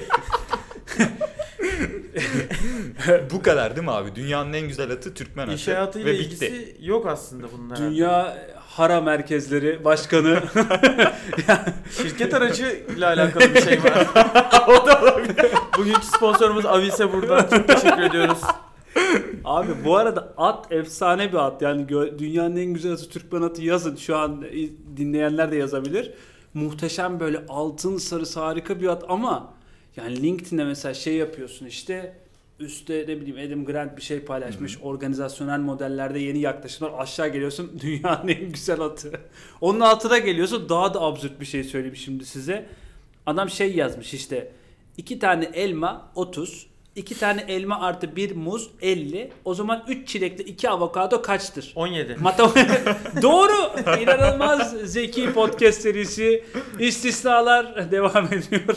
Bu 3.32 3.42
kadar 3.42 3.76
değil 3.76 3.84
mi 3.86 3.92
abi? 3.92 4.14
Dünyanın 4.14 4.52
en 4.52 4.68
güzel 4.68 4.90
atı 4.92 5.14
Türkmen 5.14 5.44
atı. 5.44 5.52
İş 5.54 5.68
hayatıyla 5.68 6.12
Ve 6.12 6.18
bitti. 6.18 6.24
ilgisi 6.46 6.76
yok 6.80 7.06
aslında 7.06 7.46
bunun 7.52 7.70
herhalde. 7.70 7.90
Dünya 7.90 8.38
Hara 8.56 9.00
Merkezleri 9.00 9.84
Başkanı 9.84 10.42
Şirket 12.02 12.34
aracı 12.34 12.84
ile 12.96 13.06
alakalı 13.06 13.54
bir 13.54 13.62
şey 13.62 13.84
var. 13.84 14.06
o 14.68 14.86
da 14.86 15.02
olabilir. 15.02 15.46
Bugünkü 15.78 16.06
sponsorumuz 16.06 16.66
Avise 16.66 17.12
buradan 17.12 17.46
çok 17.50 17.68
teşekkür 17.68 18.02
ediyoruz. 18.02 18.38
Abi 19.44 19.72
bu 19.84 19.96
arada 19.96 20.34
at 20.36 20.72
efsane 20.72 21.32
bir 21.32 21.36
at. 21.46 21.62
Yani 21.62 21.82
gö- 21.82 22.18
dünyanın 22.18 22.56
en 22.56 22.74
güzel 22.74 22.92
atı 22.92 23.08
Türkmen 23.08 23.42
atı 23.42 23.62
yazın. 23.62 23.96
Şu 23.96 24.16
an 24.16 24.44
dinleyenler 24.96 25.52
de 25.52 25.56
yazabilir. 25.56 26.12
Muhteşem 26.54 27.20
böyle 27.20 27.42
altın 27.48 27.96
sarısı 27.98 28.40
harika 28.40 28.80
bir 28.80 28.86
at 28.88 29.04
ama 29.08 29.52
Yani 29.96 30.22
LinkedIn'de 30.22 30.64
mesela 30.64 30.94
şey 30.94 31.14
yapıyorsun 31.14 31.66
işte 31.66 32.16
üstte 32.60 33.04
ne 33.08 33.20
bileyim 33.20 33.48
Adam 33.48 33.64
Grant 33.64 33.96
bir 33.96 34.02
şey 34.02 34.20
paylaşmış. 34.20 34.78
Organizasyonel 34.82 35.58
modellerde 35.58 36.18
yeni 36.18 36.38
yaklaşımlar. 36.38 36.92
Aşağı 36.98 37.28
geliyorsun 37.28 37.78
dünyanın 37.82 38.28
en 38.28 38.52
güzel 38.52 38.80
atı. 38.80 39.12
Onun 39.60 39.80
altına 39.80 40.18
geliyorsun 40.18 40.68
daha 40.68 40.94
da 40.94 41.00
absürt 41.00 41.40
bir 41.40 41.46
şey 41.46 41.64
söyleyeyim 41.64 41.96
şimdi 41.96 42.24
size. 42.24 42.66
Adam 43.26 43.50
şey 43.50 43.76
yazmış 43.76 44.14
işte 44.14 44.52
iki 44.96 45.18
tane 45.18 45.44
elma 45.54 46.12
30, 46.14 46.66
iki 46.96 47.18
tane 47.18 47.44
elma 47.48 47.80
artı 47.80 48.16
bir 48.16 48.36
muz 48.36 48.70
50. 48.82 49.32
O 49.44 49.54
zaman 49.54 49.84
3 49.88 50.08
çilekli 50.08 50.44
2 50.44 50.70
avokado 50.70 51.22
kaçtır? 51.22 51.72
17. 51.74 52.16
Matematik. 52.20 52.70
Doğru. 53.22 53.80
İnanılmaz 54.02 54.72
zeki 54.84 55.32
podcast 55.32 55.80
serisi. 55.80 56.44
İstisnalar 56.78 57.90
devam 57.90 58.26
ediyor. 58.26 58.76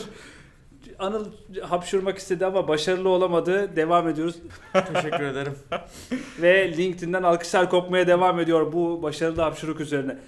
Anıl 0.98 1.26
hapşurmak 1.62 2.18
istedi 2.18 2.46
ama 2.46 2.68
başarılı 2.68 3.08
olamadı. 3.08 3.76
Devam 3.76 4.08
ediyoruz. 4.08 4.36
Teşekkür 4.72 5.24
ederim. 5.24 5.52
Ve 6.42 6.76
LinkedIn'den 6.76 7.22
alkışlar 7.22 7.70
kopmaya 7.70 8.06
devam 8.06 8.40
ediyor 8.40 8.72
bu 8.72 9.02
başarılı 9.02 9.42
hapşuruk 9.42 9.80
üzerine. 9.80 10.18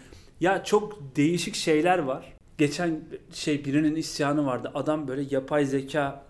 Ya 0.41 0.65
çok 0.65 1.17
değişik 1.17 1.55
şeyler 1.55 1.99
var. 1.99 2.33
Geçen 2.59 3.01
şey 3.33 3.65
birinin 3.65 3.95
isyanı 3.95 4.47
vardı. 4.47 4.71
Adam 4.75 5.09
böyle 5.09 5.25
yapay 5.31 5.65
zeka 5.65 6.27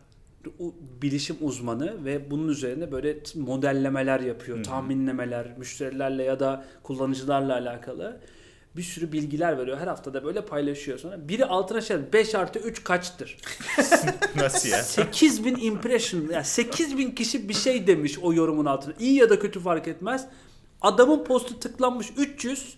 bilişim 1.02 1.36
uzmanı 1.40 2.04
ve 2.04 2.30
bunun 2.30 2.48
üzerine 2.48 2.92
böyle 2.92 3.18
modellemeler 3.34 4.20
yapıyor. 4.20 4.56
Hı 4.58 4.60
hı. 4.60 4.64
Tahminlemeler, 4.64 5.46
müşterilerle 5.58 6.22
ya 6.24 6.40
da 6.40 6.64
kullanıcılarla 6.82 7.54
alakalı. 7.54 8.20
Bir 8.76 8.82
sürü 8.82 9.12
bilgiler 9.12 9.58
veriyor. 9.58 9.78
Her 9.78 9.86
hafta 9.86 10.14
da 10.14 10.24
böyle 10.24 10.44
paylaşıyor 10.44 10.98
sonra. 10.98 11.28
Biri 11.28 11.44
altına 11.44 11.80
şey 11.80 11.96
5 12.12 12.34
artı 12.34 12.58
3 12.58 12.84
kaçtır? 12.84 13.36
Nasıl 14.36 14.68
ya? 14.68 14.82
8000 14.82 15.56
impression 15.60 16.28
yani 16.32 16.44
8000 16.44 17.10
kişi 17.10 17.48
bir 17.48 17.54
şey 17.54 17.86
demiş 17.86 18.18
o 18.22 18.32
yorumun 18.34 18.64
altına. 18.66 18.94
İyi 19.00 19.14
ya 19.14 19.30
da 19.30 19.38
kötü 19.38 19.60
fark 19.60 19.88
etmez. 19.88 20.26
Adamın 20.82 21.24
postu 21.24 21.60
tıklanmış 21.60 22.06
300. 22.16 22.74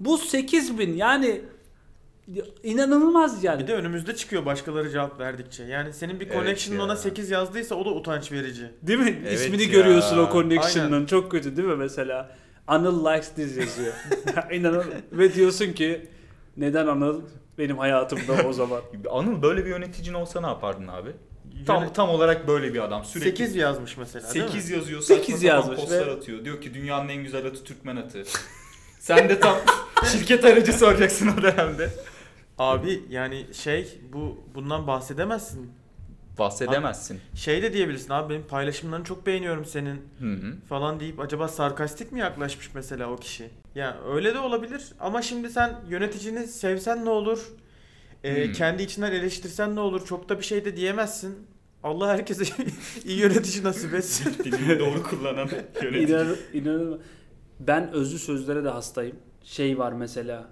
Bu 0.00 0.18
8000 0.18 0.94
yani 0.94 1.40
inanılmaz 2.62 3.44
yani. 3.44 3.62
Bir 3.62 3.66
de 3.66 3.74
önümüzde 3.74 4.16
çıkıyor 4.16 4.46
başkaları 4.46 4.90
cevap 4.90 5.20
verdikçe. 5.20 5.64
Yani 5.64 5.92
senin 5.92 6.20
bir 6.20 6.26
Evet 6.26 6.36
connection'ın 6.36 6.78
ya. 6.78 6.84
ona 6.84 6.96
8 6.96 7.30
yazdıysa 7.30 7.74
o 7.74 7.84
da 7.84 7.90
utanç 7.90 8.32
verici. 8.32 8.70
Değil 8.82 8.98
mi? 8.98 9.18
Evet 9.22 9.40
İsmini 9.40 9.62
ya. 9.62 9.68
görüyorsun 9.68 10.18
o 10.18 10.32
connection'ın. 10.32 10.92
Aynen. 10.92 11.06
Çok 11.06 11.30
kötü 11.30 11.56
değil 11.56 11.68
mi 11.68 11.76
mesela? 11.76 12.30
Anıl 12.66 13.04
likes 13.06 13.34
this 13.34 13.56
yazıyor. 13.56 13.92
İnanın 14.52 14.84
ve 15.12 15.34
diyorsun 15.34 15.72
ki 15.72 16.08
neden 16.56 16.86
Anıl 16.86 17.22
benim 17.58 17.78
hayatımda 17.78 18.48
o 18.48 18.52
zaman? 18.52 18.80
Anıl 19.10 19.42
böyle 19.42 19.64
bir 19.64 19.70
yöneticin 19.70 20.14
olsa 20.14 20.40
ne 20.40 20.46
yapardın 20.46 20.88
abi? 20.88 21.10
Tam 21.66 21.82
Yöne- 21.82 21.92
tam 21.92 22.08
olarak 22.10 22.48
böyle 22.48 22.74
bir 22.74 22.84
adam. 22.84 23.04
Sürekli 23.04 23.30
8 23.30 23.56
yazmış 23.56 23.96
mesela 23.96 24.34
değil 24.34 24.44
mi? 24.44 24.50
8 24.50 24.70
yazıyor, 24.70 25.00
saçma 25.00 25.16
Sekiz 25.16 25.40
sapan 25.40 25.56
yazmış 25.56 25.80
postlar 25.80 26.06
ve- 26.06 26.10
atıyor. 26.10 26.44
Diyor 26.44 26.60
ki 26.60 26.74
dünyanın 26.74 27.08
en 27.08 27.22
güzel 27.22 27.46
atı 27.46 27.64
Türkmen 27.64 27.96
atı. 27.96 28.22
Sen 29.00 29.28
de 29.28 29.40
tam 29.40 29.56
şirket 30.12 30.44
aracı 30.44 30.72
soracaksın 30.72 31.30
o 31.38 31.42
dönemde. 31.42 31.90
Abi 32.58 33.02
yani 33.08 33.46
şey 33.54 33.98
bu 34.12 34.44
bundan 34.54 34.86
bahsedemezsin. 34.86 35.70
Bahsedemezsin. 36.38 37.20
Şey 37.34 37.62
de 37.62 37.72
diyebilirsin 37.72 38.10
abi 38.10 38.34
benim 38.34 38.46
paylaşımlarını 38.46 39.04
çok 39.04 39.26
beğeniyorum 39.26 39.64
senin 39.64 40.02
Hı 40.20 40.32
hı. 40.32 40.54
falan 40.68 41.00
deyip 41.00 41.20
acaba 41.20 41.48
sarkastik 41.48 42.12
mi 42.12 42.20
yaklaşmış 42.20 42.70
mesela 42.74 43.10
o 43.10 43.16
kişi? 43.16 43.50
Ya 43.74 43.96
öyle 44.14 44.34
de 44.34 44.38
olabilir 44.38 44.82
ama 45.00 45.22
şimdi 45.22 45.50
sen 45.50 45.76
yöneticini 45.88 46.46
sevsen 46.46 47.04
ne 47.04 47.10
olur? 47.10 47.48
Ee, 48.24 48.44
Hmm. 48.46 48.52
Kendi 48.52 48.82
içinden 48.82 49.12
eleştirsen 49.12 49.76
ne 49.76 49.80
olur? 49.80 50.06
Çok 50.06 50.28
da 50.28 50.38
bir 50.38 50.44
şey 50.44 50.64
de 50.64 50.76
diyemezsin. 50.76 51.46
Allah 51.82 52.08
herkese 52.08 52.44
iyi 53.04 53.18
yönetici 53.18 53.64
nasip 53.64 53.94
etsin. 53.94 54.34
Dilini 54.44 54.78
doğru 54.78 55.02
kullanan 55.02 55.48
yönetici. 55.82 56.08
İnan, 56.08 56.36
inanılmaz. 56.52 56.98
Ben 57.60 57.92
özlü 57.92 58.18
sözlere 58.18 58.64
de 58.64 58.68
hastayım. 58.68 59.16
Şey 59.44 59.78
var 59.78 59.92
mesela. 59.92 60.48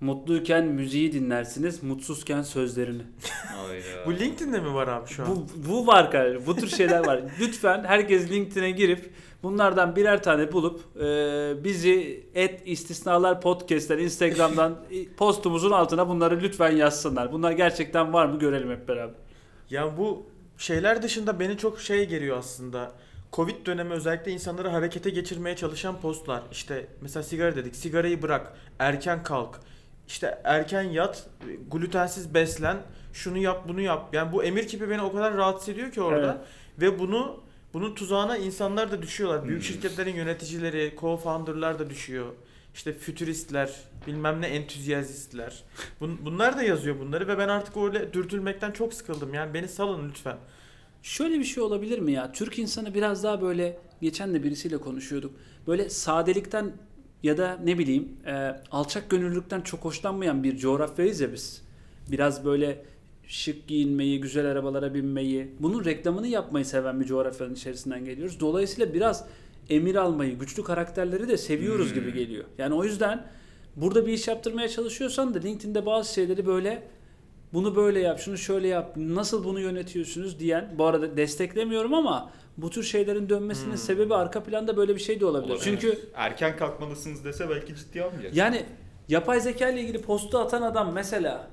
Mutluyken 0.00 0.64
müziği 0.64 1.12
dinlersiniz, 1.12 1.82
mutsuzken 1.82 2.42
sözlerini. 2.42 3.02
Bu 4.06 4.12
LinkedIn'de 4.12 4.60
mi 4.60 4.74
var 4.74 4.88
abi 4.88 5.08
şu 5.08 5.22
an? 5.22 5.28
Bu, 5.36 5.68
bu 5.68 5.86
var 5.86 6.10
kardeşim. 6.10 6.46
Bu 6.46 6.56
tür 6.56 6.68
şeyler 6.68 7.06
var. 7.06 7.22
Lütfen 7.40 7.84
herkes 7.84 8.30
LinkedIn'e 8.30 8.70
girip 8.70 9.10
bunlardan 9.42 9.96
birer 9.96 10.22
tane 10.22 10.52
bulup 10.52 10.80
e, 10.96 11.64
bizi 11.64 12.26
et 12.34 12.62
istisnalar 12.64 13.40
podcast'ten 13.40 13.98
Instagram'dan 13.98 14.78
postumuzun 15.16 15.70
altına 15.70 16.08
bunları 16.08 16.40
lütfen 16.40 16.70
yazsınlar. 16.70 17.32
Bunlar 17.32 17.52
gerçekten 17.52 18.12
var 18.12 18.26
mı 18.26 18.38
görelim 18.38 18.70
hep 18.70 18.88
beraber. 18.88 19.14
Ya 19.70 19.98
bu 19.98 20.26
şeyler 20.58 21.02
dışında 21.02 21.40
beni 21.40 21.58
çok 21.58 21.80
şey 21.80 22.08
geliyor 22.08 22.38
aslında. 22.38 22.92
Covid 23.32 23.66
dönemi 23.66 23.92
özellikle 23.92 24.32
insanları 24.32 24.68
harekete 24.68 25.10
geçirmeye 25.10 25.56
çalışan 25.56 26.00
postlar. 26.00 26.42
İşte 26.52 26.86
mesela 27.00 27.22
sigara 27.22 27.56
dedik. 27.56 27.76
Sigarayı 27.76 28.22
bırak. 28.22 28.52
Erken 28.78 29.22
kalk. 29.22 29.60
İşte 30.08 30.40
erken 30.44 30.82
yat. 30.82 31.26
Glutensiz 31.70 32.34
beslen. 32.34 32.76
Şunu 33.12 33.38
yap 33.38 33.64
bunu 33.68 33.80
yap. 33.80 34.08
Yani 34.14 34.32
bu 34.32 34.44
emir 34.44 34.68
kipi 34.68 34.90
beni 34.90 35.02
o 35.02 35.12
kadar 35.12 35.36
rahatsız 35.36 35.68
ediyor 35.68 35.92
ki 35.92 36.02
orada. 36.02 36.44
Ve 36.80 36.98
bunu 36.98 37.40
bunun 37.74 37.94
tuzağına 37.94 38.36
insanlar 38.36 38.90
da 38.92 39.02
düşüyorlar. 39.02 39.44
Büyük 39.48 39.62
Hmm. 39.62 39.68
şirketlerin 39.68 40.14
yöneticileri, 40.14 40.94
co-founder'lar 41.00 41.78
da 41.78 41.90
düşüyor. 41.90 42.26
İşte 42.74 42.92
fütüristler, 42.92 43.70
bilmem 44.06 44.40
ne 44.40 44.46
entüzyazistler. 44.46 45.62
Bun- 46.00 46.16
bunlar 46.24 46.56
da 46.56 46.62
yazıyor 46.62 46.98
bunları 47.00 47.28
ve 47.28 47.38
ben 47.38 47.48
artık 47.48 47.76
öyle 47.76 48.12
dürtülmekten 48.12 48.70
çok 48.70 48.94
sıkıldım. 48.94 49.34
Yani 49.34 49.54
beni 49.54 49.68
salın 49.68 50.08
lütfen. 50.08 50.36
Şöyle 51.02 51.38
bir 51.38 51.44
şey 51.44 51.62
olabilir 51.62 51.98
mi 51.98 52.12
ya? 52.12 52.32
Türk 52.32 52.58
insanı 52.58 52.94
biraz 52.94 53.24
daha 53.24 53.42
böyle 53.42 53.78
geçen 54.00 54.34
de 54.34 54.42
birisiyle 54.42 54.78
konuşuyorduk. 54.78 55.32
Böyle 55.66 55.90
sadelikten 55.90 56.72
ya 57.22 57.38
da 57.38 57.58
ne 57.64 57.78
bileyim 57.78 58.08
e, 58.26 58.60
alçak 58.70 59.10
gönüllülükten 59.10 59.60
çok 59.60 59.84
hoşlanmayan 59.84 60.44
bir 60.44 60.56
coğrafyayız 60.56 61.20
ya 61.20 61.32
biz. 61.32 61.62
Biraz 62.10 62.44
böyle 62.44 62.84
şık 63.26 63.66
giyinmeyi, 63.68 64.20
güzel 64.20 64.46
arabalara 64.46 64.94
binmeyi, 64.94 65.48
bunun 65.60 65.84
reklamını 65.84 66.26
yapmayı 66.26 66.64
seven 66.64 67.00
bir 67.00 67.04
coğrafyanın 67.04 67.54
içerisinden 67.54 68.04
geliyoruz. 68.04 68.40
Dolayısıyla 68.40 68.94
biraz 68.94 69.24
emir 69.70 69.94
almayı, 69.94 70.38
güçlü 70.38 70.64
karakterleri 70.64 71.28
de 71.28 71.36
seviyoruz 71.36 71.88
Hmm. 71.88 71.94
gibi 71.94 72.12
geliyor. 72.12 72.44
Yani 72.58 72.74
o 72.74 72.84
yüzden 72.84 73.26
burada 73.76 74.06
bir 74.06 74.12
iş 74.12 74.28
yaptırmaya 74.28 74.68
çalışıyorsan 74.68 75.34
da 75.34 75.38
LinkedIn'de 75.38 75.86
bazı 75.86 76.14
şeyleri 76.14 76.46
böyle 76.46 76.82
bunu 77.52 77.76
böyle 77.76 78.00
yap, 78.00 78.18
şunu 78.18 78.38
şöyle 78.38 78.68
yap, 78.68 78.96
nasıl 78.96 79.44
bunu 79.44 79.60
yönetiyorsunuz 79.60 80.38
diyen, 80.40 80.74
bu 80.78 80.84
arada 80.84 81.16
desteklemiyorum 81.16 81.94
ama 81.94 82.30
bu 82.58 82.70
tür 82.70 82.82
şeylerin 82.82 83.28
dönmesinin 83.28 83.70
Hmm. 83.70 83.78
sebebi 83.78 84.14
arka 84.14 84.42
planda 84.42 84.76
böyle 84.76 84.94
bir 84.94 85.00
şey 85.00 85.20
de 85.20 85.26
olabilir. 85.26 85.50
Olabilir. 85.52 85.64
Çünkü 85.64 85.98
erken 86.14 86.56
kalkmalısınız 86.56 87.24
dese 87.24 87.50
belki 87.50 87.76
ciddiye 87.76 88.04
almayacağız. 88.04 88.36
yani 88.36 88.62
yapay 89.08 89.40
zeka 89.40 89.68
ile 89.70 89.80
ilgili 89.80 90.02
postu 90.02 90.38
atan 90.38 90.62
adam 90.62 90.92
mesela 90.92 91.50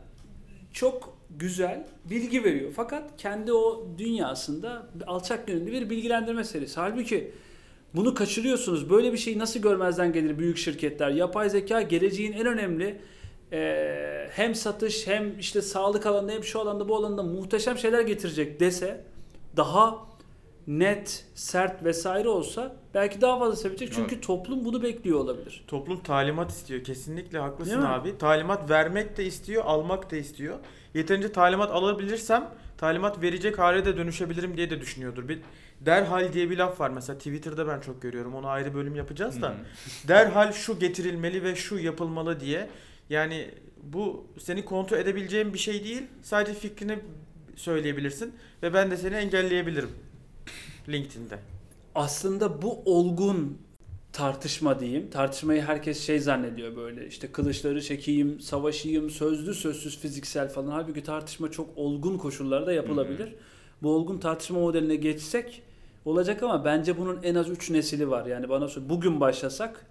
çok 0.73 1.17
güzel 1.29 1.87
bilgi 2.05 2.43
veriyor. 2.43 2.71
Fakat 2.75 3.03
kendi 3.17 3.53
o 3.53 3.87
dünyasında 3.97 4.87
alçak 5.07 5.47
gönüllü 5.47 5.71
bir 5.71 5.89
bilgilendirme 5.89 6.43
serisi. 6.43 6.79
Halbuki 6.79 7.31
bunu 7.95 8.13
kaçırıyorsunuz. 8.13 8.89
Böyle 8.89 9.13
bir 9.13 9.17
şeyi 9.17 9.39
nasıl 9.39 9.59
görmezden 9.59 10.13
gelir 10.13 10.37
büyük 10.39 10.57
şirketler? 10.57 11.09
Yapay 11.09 11.49
zeka 11.49 11.81
geleceğin 11.81 12.33
en 12.33 12.45
önemli 12.45 13.01
eee, 13.51 14.29
hem 14.33 14.55
satış 14.55 15.07
hem 15.07 15.39
işte 15.39 15.61
sağlık 15.61 16.05
alanında 16.05 16.31
hem 16.31 16.43
şu 16.43 16.59
alanda 16.59 16.89
bu 16.89 16.95
alanda 16.95 17.23
muhteşem 17.23 17.77
şeyler 17.77 18.01
getirecek 18.01 18.59
dese 18.59 19.03
daha 19.57 19.99
net, 20.67 21.25
sert 21.35 21.83
vesaire 21.83 22.29
olsa 22.29 22.75
belki 22.93 23.21
daha 23.21 23.39
fazla 23.39 23.55
sevecek. 23.55 23.93
Çünkü 23.93 24.21
toplum 24.21 24.65
bunu 24.65 24.83
bekliyor 24.83 25.19
olabilir. 25.19 25.63
Toplum 25.67 26.03
talimat 26.03 26.51
istiyor. 26.51 26.83
Kesinlikle 26.83 27.39
haklısın 27.39 27.71
Değil 27.71 27.83
mi? 27.83 27.87
abi. 27.87 28.17
Talimat 28.17 28.69
vermek 28.69 29.17
de 29.17 29.25
istiyor, 29.25 29.63
almak 29.65 30.11
da 30.11 30.15
istiyor. 30.15 30.59
Yeterince 30.93 31.31
talimat 31.31 31.71
alabilirsem 31.71 32.49
talimat 32.77 33.21
verecek 33.21 33.59
hale 33.59 33.85
de 33.85 33.97
dönüşebilirim 33.97 34.57
diye 34.57 34.69
de 34.69 34.81
düşünüyordur. 34.81 35.29
Bir 35.29 35.39
derhal 35.81 36.33
diye 36.33 36.49
bir 36.49 36.57
laf 36.57 36.79
var 36.79 36.89
mesela 36.89 37.17
Twitter'da 37.17 37.67
ben 37.67 37.79
çok 37.79 38.01
görüyorum. 38.01 38.35
Onu 38.35 38.47
ayrı 38.47 38.73
bölüm 38.73 38.95
yapacağız 38.95 39.41
da. 39.41 39.55
Derhal 40.07 40.51
şu 40.51 40.79
getirilmeli 40.79 41.43
ve 41.43 41.55
şu 41.55 41.77
yapılmalı 41.77 42.39
diye. 42.39 42.69
Yani 43.09 43.51
bu 43.83 44.27
seni 44.39 44.65
kontrol 44.65 44.97
edebileceğin 44.97 45.53
bir 45.53 45.59
şey 45.59 45.83
değil. 45.83 46.03
Sadece 46.21 46.53
fikrini 46.53 46.99
söyleyebilirsin 47.55 48.35
ve 48.63 48.73
ben 48.73 48.91
de 48.91 48.97
seni 48.97 49.15
engelleyebilirim. 49.15 49.89
LinkedIn'de. 50.89 51.39
aslında 51.95 52.61
bu 52.61 52.81
olgun 52.85 53.57
tartışma 54.13 54.79
diyeyim. 54.79 55.09
Tartışmayı 55.09 55.61
herkes 55.61 56.05
şey 56.05 56.19
zannediyor 56.19 56.75
böyle 56.75 57.07
işte 57.07 57.31
kılıçları 57.31 57.81
çekeyim, 57.81 58.39
savaşayım, 58.39 59.09
sözlü 59.09 59.53
sözsüz 59.53 59.99
fiziksel 59.99 60.49
falan. 60.49 60.71
Halbuki 60.71 61.03
tartışma 61.03 61.51
çok 61.51 61.69
olgun 61.75 62.17
koşullarda 62.17 62.73
yapılabilir. 62.73 63.35
Bu 63.83 63.89
olgun 63.89 64.17
tartışma 64.17 64.59
modeline 64.59 64.95
geçsek 64.95 65.61
olacak 66.05 66.43
ama 66.43 66.65
bence 66.65 66.97
bunun 66.97 67.23
en 67.23 67.35
az 67.35 67.49
3 67.49 67.69
nesili 67.69 68.09
var. 68.09 68.25
Yani 68.25 68.49
bana 68.49 68.67
sor 68.67 68.89
bugün 68.89 69.19
başlasak 69.19 69.85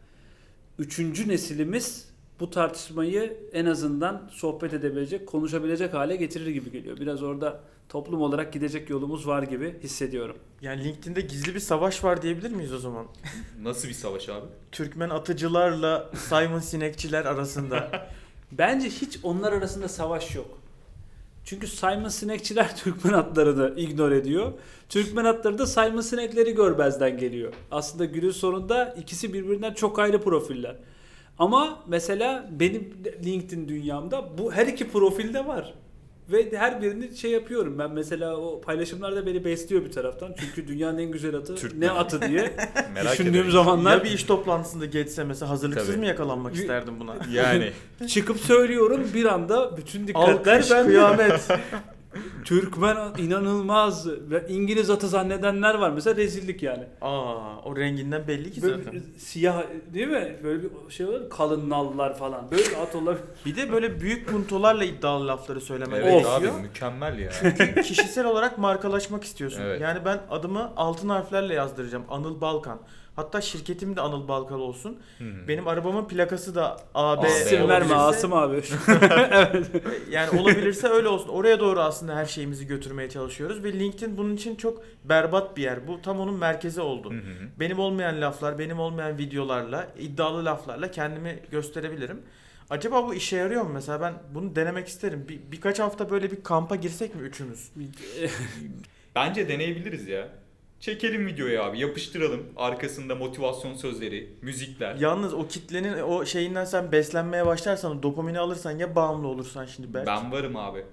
3. 0.79 1.27
nesilimiz 1.27 2.09
bu 2.41 2.51
tartışmayı 2.51 3.37
en 3.53 3.67
azından 3.67 4.31
sohbet 4.33 4.75
edebilecek, 4.75 5.27
konuşabilecek 5.27 5.95
hale 5.95 6.17
getirir 6.17 6.47
gibi 6.47 6.71
geliyor. 6.71 6.97
Biraz 7.01 7.23
orada 7.23 7.61
toplum 7.89 8.23
olarak 8.23 8.53
gidecek 8.53 8.91
yolumuz 8.91 9.27
var 9.27 9.43
gibi 9.43 9.75
hissediyorum. 9.83 10.37
Yani 10.63 10.85
LinkedIn'de 10.85 11.21
gizli 11.21 11.55
bir 11.55 11.61
savaş 11.61 12.05
var 12.05 12.23
diyebilir 12.23 12.51
miyiz 12.51 12.73
o 12.73 12.79
zaman? 12.79 13.07
Nasıl 13.63 13.89
bir 13.89 13.95
savaş 13.95 14.29
abi? 14.29 14.47
Türkmen 14.73 15.11
atıcılarla 15.11 16.11
Simon 16.17 16.59
Sinekçiler 16.59 17.25
arasında. 17.25 18.09
Bence 18.53 18.89
hiç 18.89 19.19
onlar 19.23 19.53
arasında 19.53 19.89
savaş 19.89 20.35
yok. 20.35 20.59
Çünkü 21.45 21.67
Simon 21.67 22.09
Sinekçiler 22.09 22.77
Türkmen 22.85 23.13
atlarını 23.13 23.81
ignore 23.81 24.17
ediyor. 24.17 24.53
Türkmen 24.89 25.25
atları 25.25 25.59
da 25.59 25.67
Simon 25.67 26.01
Sinekleri 26.01 26.55
görmezden 26.55 27.19
geliyor. 27.19 27.53
Aslında 27.71 28.05
günün 28.05 28.31
sonunda 28.31 28.95
ikisi 28.99 29.33
birbirinden 29.33 29.75
çok 29.75 29.99
ayrı 29.99 30.23
profiller. 30.23 30.77
Ama 31.39 31.83
mesela 31.87 32.49
benim 32.51 32.91
LinkedIn 33.25 33.69
dünyamda 33.69 34.39
bu 34.39 34.53
her 34.53 34.67
iki 34.67 34.89
profilde 34.91 35.47
var. 35.47 35.75
Ve 36.33 36.59
her 36.59 36.83
birini 36.83 37.17
şey 37.17 37.31
yapıyorum. 37.31 37.79
Ben 37.79 37.91
mesela 37.91 38.37
o 38.37 38.61
paylaşımlarda 38.61 39.27
beni 39.27 39.45
besliyor 39.45 39.85
bir 39.85 39.93
taraftan. 39.93 40.35
Çünkü 40.41 40.69
dünyanın 40.69 40.99
en 40.99 41.11
güzel 41.11 41.35
atı 41.37 41.55
Türkmen. 41.55 41.81
ne 41.81 41.91
atı 41.91 42.23
diye 42.23 42.41
Merak 42.95 43.13
düşündüğüm 43.13 43.31
ediyorum. 43.33 43.51
zamanlar 43.65 43.99
ya 43.99 44.05
bir 44.05 44.11
iş 44.11 44.25
toplantısında 44.25 44.87
geçse 44.87 45.25
mesela 45.25 45.51
hazırlıksız 45.51 45.89
Tabii. 45.89 45.99
mı 45.99 46.07
yakalanmak 46.07 46.55
isterdim 46.55 47.01
buna? 47.01 47.15
Yani 47.33 47.73
çıkıp 48.09 48.41
söylüyorum 48.41 49.07
bir 49.15 49.25
anda 49.25 49.77
bütün 49.77 50.07
dikkatler 50.07 50.57
Alkış, 50.57 50.71
bende. 50.71 50.89
kıyamet. 50.89 51.49
Türkmen 52.45 52.97
inanılmaz 53.19 54.07
ve 54.09 54.47
İngiliz 54.49 54.91
atı 54.91 55.09
zannedenler 55.09 55.75
var 55.75 55.91
mesela 55.91 56.17
rezillik 56.17 56.63
yani. 56.63 56.85
Aa, 57.01 57.57
o 57.65 57.77
renginden 57.77 58.29
belli 58.29 58.53
ki 58.53 58.63
Böyle 58.63 58.77
zaten. 58.77 58.93
bir 58.93 59.19
siyah 59.19 59.63
değil 59.95 60.09
mi? 60.09 60.37
Böyle 60.45 60.63
bir 60.63 60.71
şey 60.91 61.07
olur 61.07 61.31
kalın 61.31 61.71
nallar 61.71 62.19
falan. 62.19 62.51
Böyle 62.51 62.63
bir 62.63 62.83
at 62.83 62.95
olabilir. 62.95 63.25
Bir 63.47 63.57
de 63.57 63.73
böyle 63.73 64.01
büyük 64.01 64.29
puntolarla 64.29 64.85
iddialı 64.85 65.27
lafları 65.27 65.61
söylemen 65.61 66.01
evet 66.01 66.15
Of. 66.27 66.33
abi 66.33 66.41
gerekiyor. 66.43 66.63
mükemmel 66.63 67.19
ya. 67.19 67.31
Kişisel 67.83 68.27
olarak 68.27 68.59
markalaşmak 68.59 69.25
istiyorsun. 69.25 69.63
Evet. 69.63 69.81
Yani 69.81 70.05
ben 70.05 70.21
adımı 70.31 70.73
altın 70.77 71.09
harflerle 71.09 71.55
yazdıracağım. 71.55 72.05
Anıl 72.11 72.41
Balkan. 72.41 72.79
Hatta 73.17 73.41
şirketim 73.41 73.97
de 73.97 74.01
Anıl 74.01 74.29
Balkan 74.29 74.61
olsun. 74.61 74.99
Hı. 75.19 75.25
Benim 75.49 75.69
arabamın 75.69 76.09
plakası 76.09 76.55
da 76.55 76.77
AB. 76.95 77.27
İsim 77.29 77.69
verme 77.69 77.95
Asım 77.95 78.33
abi. 78.33 78.63
Yani 80.11 80.41
olabilirse 80.41 80.89
öyle 80.89 81.09
olsun. 81.09 81.29
Oraya 81.29 81.61
doğru 81.61 81.81
aslında 81.81 82.17
her 82.17 82.27
şeyimizi 82.27 82.67
götürmeye 82.67 83.11
çalışıyoruz 83.11 83.65
ve 83.65 83.73
LinkedIn 83.73 84.17
bunun 84.17 84.35
için 84.37 84.55
çok 84.55 84.83
berbat 85.05 85.57
bir 85.57 85.63
yer. 85.63 85.89
Bu 85.89 86.03
tam 86.03 86.21
onun 86.21 86.35
merkezi 86.35 86.81
oldu. 86.81 87.11
Hı. 87.11 87.21
Benim 87.61 87.79
olmayan 87.79 88.21
laflar, 88.21 88.59
benim 88.59 88.79
olmayan 88.79 89.19
videolarla, 89.19 89.89
iddialı 89.99 90.45
laflarla 90.45 90.91
kendimi 90.91 91.39
gösterebilirim. 91.51 92.23
Acaba 92.71 93.07
bu 93.07 93.15
işe 93.15 93.37
yarıyor 93.37 93.63
mu? 93.63 93.71
Mesela 93.75 94.01
ben 94.01 94.15
bunu 94.35 94.57
denemek 94.57 94.89
isterim. 94.89 95.25
Bir, 95.29 95.41
birkaç 95.53 95.79
hafta 95.79 96.11
böyle 96.11 96.31
bir 96.31 96.43
kampa 96.43 96.77
girsek 96.77 97.15
mi 97.15 97.23
üçümüz? 97.23 97.71
Bence 99.15 99.49
deneyebiliriz 99.49 100.09
ya. 100.09 100.29
Çekelim 100.85 101.27
videoyu 101.27 101.63
abi 101.63 101.79
yapıştıralım. 101.79 102.47
Arkasında 102.57 103.15
motivasyon 103.15 103.75
sözleri, 103.75 104.31
müzikler. 104.43 104.97
Yalnız 104.97 105.35
o 105.35 105.49
kitlenin 105.49 106.03
o 106.03 106.27
şeyinden 106.27 106.65
sen 106.65 106.93
beslenmeye 106.93 107.47
başlarsan, 107.47 108.03
dopamini 108.03 108.39
alırsan 108.39 108.79
ya 108.79 108.95
bağımlı 108.95 109.29
olursan 109.29 109.67
şimdi 109.67 109.95
belki. 109.95 110.07
Ben 110.07 110.33
varım 110.33 110.57
abi. 110.57 110.85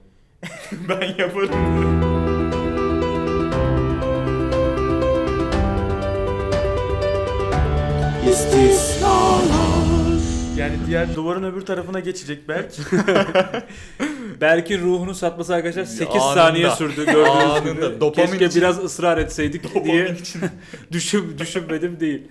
ben 0.89 1.15
yaparım. 1.17 1.51
Yani 10.57 10.75
diğer 10.87 11.15
duvarın 11.15 11.43
öbür 11.43 11.61
tarafına 11.61 11.99
geçecek 11.99 12.47
belki. 12.47 12.81
Berk'in 14.41 14.81
ruhunu 14.81 15.13
satması 15.15 15.55
arkadaşlar 15.55 15.83
8 15.85 16.15
Anında. 16.21 16.33
saniye 16.33 16.69
sürdü 16.69 17.05
gördüğünüz 17.05 17.27
Anında. 17.27 17.59
gibi. 17.87 17.99
Dopamin 18.01 18.29
Keşke 18.29 18.45
için- 18.45 18.61
biraz 18.61 18.83
ısrar 18.83 19.17
etseydik 19.17 19.63
Dopamin 19.63 19.85
diye 19.85 20.15
düşün, 20.91 21.37
düşünmedim 21.37 21.99
değil. 21.99 22.21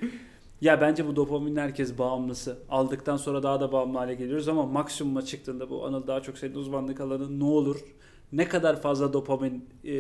Ya 0.61 0.81
bence 0.81 1.07
bu 1.07 1.17
dopaminin 1.17 1.57
herkes 1.57 1.99
bağımlısı. 1.99 2.59
Aldıktan 2.71 3.17
sonra 3.17 3.43
daha 3.43 3.61
da 3.61 3.73
bağımlı 3.73 3.99
hale 3.99 4.15
geliyoruz 4.15 4.49
ama 4.49 4.67
maksimuma 4.67 5.23
çıktığında 5.25 5.71
bu 5.71 5.87
Anıl 5.87 6.07
daha 6.07 6.23
çok 6.23 6.39
senin 6.39 6.55
uzmanlık 6.55 7.01
alanı 7.01 7.41
ne 7.41 7.45
olur? 7.45 7.77
Ne 8.33 8.49
kadar 8.49 8.83
fazla 8.83 9.13
dopamin 9.13 9.65
e, 9.85 9.93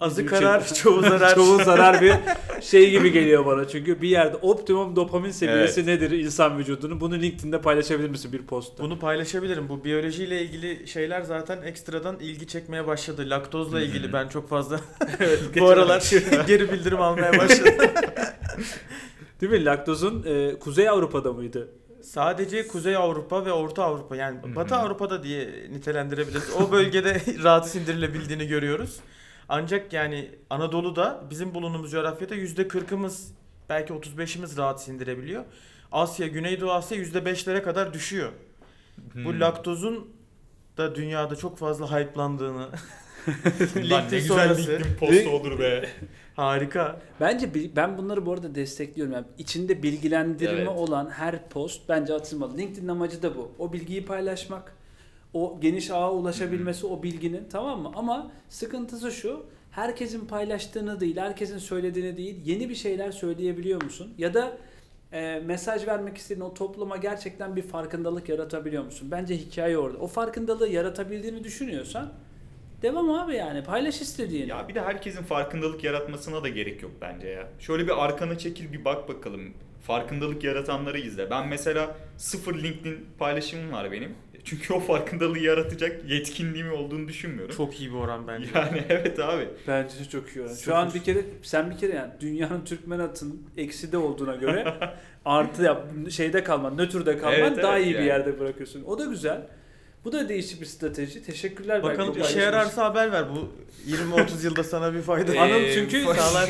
Azı 0.00 0.26
karar, 0.26 0.60
için- 0.60 0.74
çoğu 0.82 1.02
zarar. 1.02 1.34
çoğu 1.34 1.64
zarar 1.64 2.00
bir 2.02 2.12
şey 2.62 2.90
gibi 2.90 3.12
geliyor 3.12 3.46
bana. 3.46 3.68
Çünkü 3.68 4.02
bir 4.02 4.08
yerde 4.08 4.36
optimum 4.36 4.96
dopamin 4.96 5.30
seviyesi 5.30 5.80
Evet. 5.80 6.00
nedir 6.00 6.10
insan 6.10 6.58
vücudunun? 6.58 7.00
Bunu 7.00 7.14
LinkedIn'de 7.14 7.60
paylaşabilir 7.60 8.08
misin 8.08 8.32
bir 8.32 8.42
postta? 8.42 8.82
Bunu 8.84 8.98
paylaşabilirim. 8.98 9.68
Bu 9.68 9.84
biyolojiyle 9.84 10.42
ilgili 10.42 10.88
şeyler 10.88 11.22
zaten 11.22 11.62
ekstradan 11.62 12.20
ilgi 12.20 12.46
çekmeye 12.46 12.86
başladı. 12.86 13.30
Laktozla 13.30 13.78
hı. 13.78 13.82
ilgili 13.82 14.12
ben 14.12 14.28
çok 14.28 14.48
fazla 14.48 14.80
geçen- 15.18 15.60
bu 15.60 15.68
aralar 15.68 16.10
geri 16.46 16.72
bildirim 16.72 17.00
almaya 17.00 17.38
başladım. 17.38 17.74
Değil 19.40 19.52
mi? 19.52 19.64
Laktozun 19.64 20.24
e, 20.26 20.58
Kuzey 20.58 20.88
Avrupa'da 20.88 21.32
mıydı? 21.32 21.68
Sadece 22.02 22.66
Kuzey 22.68 22.96
Avrupa 22.96 23.46
ve 23.46 23.52
Orta 23.52 23.84
Avrupa 23.84 24.16
yani. 24.16 24.38
Batı 24.56 24.74
Avrupa'da 24.76 25.22
diye 25.22 25.48
nitelendirebiliriz. 25.70 26.50
O 26.60 26.72
bölgede 26.72 27.20
rahat 27.42 27.68
sindirilebildiğini 27.68 28.46
görüyoruz. 28.46 28.96
Ancak 29.48 29.92
yani 29.92 30.30
Anadolu'da 30.50 31.24
bizim 31.30 31.54
bulunduğumuz 31.54 31.90
coğrafyada 31.90 32.36
%40'ımız 32.36 33.28
belki 33.68 33.92
35'imiz 33.92 34.56
rahat 34.56 34.82
sindirebiliyor. 34.82 35.44
Asya, 35.92 36.26
Güneydoğu 36.26 36.72
Asya 36.72 36.98
%5'lere 36.98 37.62
kadar 37.62 37.94
düşüyor. 37.94 38.32
Hmm. 39.12 39.24
Bu 39.24 39.40
laktozun 39.40 40.08
da 40.76 40.94
dünyada 40.94 41.36
çok 41.36 41.58
fazla 41.58 42.00
hype'landığını 42.00 42.68
Lan 43.28 43.74
ne 43.74 43.82
LinkedIn 43.82 44.18
güzel 44.18 44.54
sonrası. 44.54 44.72
LinkedIn 44.72 44.94
postu 44.94 45.30
olur 45.30 45.58
be. 45.58 45.88
harika. 46.36 47.00
Bence 47.20 47.50
ben 47.76 47.98
bunları 47.98 48.26
bu 48.26 48.32
arada 48.32 48.54
destekliyorum. 48.54 49.14
Yani 49.14 49.26
içinde 49.38 49.82
bilgilendirme 49.82 50.58
Evet. 50.58 50.68
olan 50.68 51.10
her 51.10 51.48
post 51.48 51.88
bence 51.88 52.14
atılmalı. 52.14 52.56
LinkedIn'in 52.58 52.88
amacı 52.88 53.22
da 53.22 53.36
bu. 53.36 53.52
O 53.58 53.72
bilgiyi 53.72 54.04
paylaşmak. 54.06 54.73
O 55.34 55.58
geniş 55.60 55.90
ağa 55.90 56.12
ulaşabilmesi 56.12 56.86
o 56.86 57.02
bilginin 57.02 57.48
tamam 57.52 57.80
mı? 57.80 57.92
Ama 57.94 58.30
sıkıntısı 58.48 59.12
şu. 59.12 59.46
Herkesin 59.70 60.26
paylaştığını 60.26 61.00
değil, 61.00 61.16
herkesin 61.16 61.58
söylediğini 61.58 62.16
değil, 62.16 62.40
yeni 62.44 62.68
bir 62.68 62.74
şeyler 62.74 63.12
söyleyebiliyor 63.12 63.82
musun? 63.82 64.14
Ya 64.18 64.34
da 64.34 64.56
e, 65.12 65.40
mesaj 65.44 65.86
vermek 65.86 66.16
istediğin 66.16 66.40
o 66.40 66.54
topluma 66.54 66.96
gerçekten 66.96 67.56
bir 67.56 67.62
farkındalık 67.62 68.28
yaratabiliyor 68.28 68.84
musun? 68.84 69.08
Bence 69.10 69.36
hikaye 69.36 69.78
orada. 69.78 69.98
O 69.98 70.06
farkındalığı 70.06 70.68
yaratabildiğini 70.68 71.44
düşünüyorsan 71.44 72.12
devam 72.82 73.10
abi 73.10 73.34
yani 73.34 73.64
paylaş 73.64 74.00
istediğini. 74.00 74.48
Ya 74.48 74.68
bir 74.68 74.74
de 74.74 74.80
herkesin 74.80 75.22
farkındalık 75.22 75.84
yaratmasına 75.84 76.42
da 76.42 76.48
gerek 76.48 76.82
yok 76.82 76.92
bence 77.00 77.28
ya. 77.28 77.48
Şöyle 77.58 77.86
bir 77.86 78.04
arkana 78.04 78.38
çekil 78.38 78.72
bir 78.72 78.84
bak 78.84 79.08
bakalım. 79.08 79.54
Farkındalık 79.82 80.44
yaratanları 80.44 80.98
izle. 80.98 81.30
Ben 81.30 81.48
mesela 81.48 81.96
sıfır 82.16 82.62
LinkedIn 82.62 83.06
paylaşımım 83.18 83.72
var 83.72 83.92
benim. 83.92 84.14
Çünkü 84.44 84.74
o 84.74 84.80
farkındalığı 84.80 85.38
yaratacak 85.38 86.10
yetkinliğim 86.10 86.72
olduğunu 86.72 87.08
düşünmüyorum. 87.08 87.56
Çok 87.56 87.80
iyi 87.80 87.90
bir 87.90 87.96
oran 87.96 88.28
bence. 88.28 88.48
Yani 88.54 88.84
evet 88.88 89.18
abi. 89.18 89.48
Bence 89.68 89.98
de 89.98 90.04
çok 90.04 90.28
iyi 90.28 90.40
oran. 90.40 90.48
Şu 90.48 90.54
Sıfır. 90.54 90.72
an 90.72 90.94
bir 90.94 91.02
kere 91.02 91.20
sen 91.42 91.70
bir 91.70 91.78
kere 91.78 91.94
yani 91.94 92.10
dünyanın 92.20 92.64
Türkmen 92.64 92.98
atının 92.98 93.42
ekside 93.56 93.98
olduğuna 93.98 94.34
göre 94.36 94.74
artı 95.24 95.62
yap 95.62 95.86
şeyde 96.10 96.44
kalman, 96.44 96.78
nötrde 96.78 97.18
kalman 97.18 97.38
Evet, 97.38 97.62
daha 97.62 97.76
evet 97.76 97.86
iyi 97.86 97.92
bir 97.94 97.98
yani. 97.98 98.06
yerde 98.06 98.40
bırakıyorsun. 98.40 98.84
O 98.84 98.98
da 98.98 99.04
güzel. 99.04 99.46
Bu 100.04 100.12
da 100.12 100.28
değişik 100.28 100.60
bir 100.60 100.66
strateji. 100.66 101.22
Teşekkürler 101.22 101.82
Bakalım 101.82 102.20
işe 102.20 102.40
yararsa 102.40 102.84
haber 102.84 103.12
ver. 103.12 103.24
Bu 103.30 103.52
20-30 103.90 104.44
yılda 104.44 104.64
sana 104.64 104.94
bir 104.94 105.02
fayda. 105.02 105.40
Anıl 105.40 105.54
Ee, 105.54 105.74
çünkü 105.74 106.06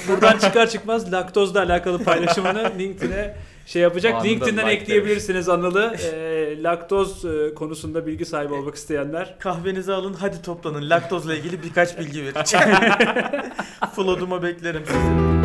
buradan 0.09 0.39
çıkar 0.39 0.71
çıkmaz 0.71 1.13
laktozla 1.13 1.63
alakalı 1.63 2.05
paylaşımını 2.05 2.73
LinkedIn'e 2.79 3.35
şey 3.67 3.83
yapacak. 3.83 4.15
Anında 4.15 4.27
LinkedIn'den 4.29 4.69
like 4.69 4.83
ekleyebilirsiniz 4.83 5.49
Anıl'ı. 5.49 5.97
Ee, 6.15 6.63
laktoz 6.63 7.25
e, 7.25 7.55
konusunda 7.55 8.07
bilgi 8.07 8.25
sahibi 8.25 8.55
olmak 8.55 8.75
isteyenler. 8.75 9.39
Kahvenizi 9.39 9.93
alın 9.93 10.13
hadi 10.13 10.43
toplanın. 10.43 10.91
Laktozla 10.91 11.35
ilgili 11.35 11.63
birkaç 11.63 11.99
bilgi 11.99 12.25
vereceğim. 12.25 12.67
Flood'uma 13.97 14.43
beklerim 14.43 14.83
sizi. 14.87 15.45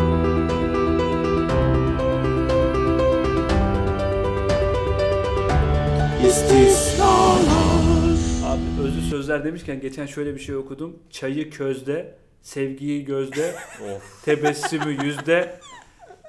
Abi 8.44 8.82
özlü 8.82 9.02
sözler 9.10 9.44
demişken 9.44 9.80
geçen 9.80 10.06
şöyle 10.06 10.34
bir 10.34 10.40
şey 10.40 10.56
okudum. 10.56 10.96
Çayı 11.10 11.50
közde, 11.50 12.14
sevgiyi 12.42 13.04
gözde, 13.04 13.54
Of 13.96 14.24
Tebessümü 14.24 15.04
yüzde, 15.04 15.60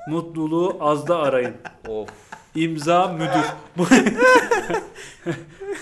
mutluluğu 0.07 0.77
azda 0.79 1.19
arayın. 1.19 1.53
of. 1.87 2.09
İmza 2.55 3.07
müdür. 3.07 3.45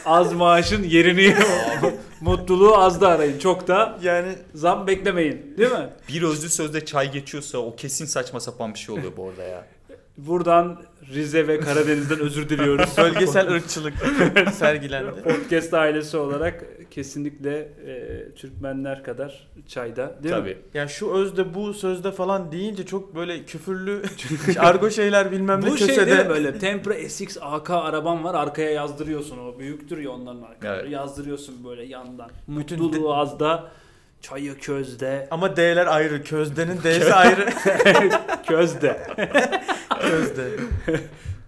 Az 0.06 0.34
maaşın 0.34 0.84
yerini 0.84 1.36
mutluluğu 2.22 2.78
azda 2.78 3.08
arayın. 3.10 3.40
Çok 3.40 3.68
da 3.68 4.00
Yani 4.04 4.36
zam 4.54 4.88
beklemeyin. 4.88 5.56
Değil 5.58 5.72
mi? 5.72 5.90
Bir 6.10 6.22
özlü 6.22 6.50
sözde 6.50 6.86
çay 6.86 7.12
geçiyorsa 7.12 7.58
o 7.58 7.76
kesin 7.76 8.06
saçma 8.06 8.40
sapan 8.40 8.74
bir 8.74 8.80
şey 8.80 8.96
oluyor 8.96 9.12
bu 9.18 9.30
arada 9.30 9.44
ya. 9.44 9.66
Buradan 10.28 10.82
Rize 11.14 11.48
ve 11.48 11.60
Karadeniz'den 11.60 12.20
özür 12.20 12.50
diliyoruz. 12.50 12.90
Bölgesel 12.98 13.52
ırkçılık 13.52 13.94
sergilendi. 14.54 15.22
Podcast 15.22 15.74
ailesi 15.74 16.18
olarak 16.18 16.66
kesinlikle 16.92 17.58
e, 17.60 18.26
Türkmenler 18.36 19.04
kadar 19.04 19.48
çayda 19.68 20.24
değil 20.24 20.36
mi? 20.36 20.42
Tabii. 20.42 20.58
Yani 20.74 20.90
şu 20.90 21.12
özde 21.14 21.54
bu 21.54 21.74
sözde 21.74 22.12
falan 22.12 22.52
deyince 22.52 22.86
çok 22.86 23.16
böyle 23.16 23.44
küfürlü 23.44 24.02
argo 24.60 24.90
şeyler 24.90 25.32
bilmem 25.32 25.62
ne 25.62 25.72
Bu 25.72 25.78
şey 25.78 25.88
değil 25.88 26.00
mi 26.00 26.06
kösede. 26.06 26.30
böyle 26.30 26.58
Tempra 26.60 26.94
SX 27.10 27.38
AK 27.42 27.70
araban 27.70 28.24
var 28.24 28.36
arkaya 28.36 28.72
yazdırıyorsun 28.72 29.38
o 29.38 29.60
büyüktür 29.60 29.98
ya 29.98 30.12
onların 30.12 30.42
arkaları 30.42 30.82
Evet. 30.82 30.92
yazdırıyorsun 30.92 31.56
böyle 31.66 31.84
yandan. 31.86 32.30
Bütün 32.48 32.82
Mutluluğu 32.82 33.16
azda 33.16 33.72
çayı 34.22 34.58
közde 34.60 35.28
Ama 35.32 35.56
D'ler 35.58 35.88
ayrı. 35.88 36.24
Közde'nin 36.24 36.78
D'si 36.84 37.14
ayrı. 37.14 37.50
közde. 38.48 39.08
Közde. 40.02 40.50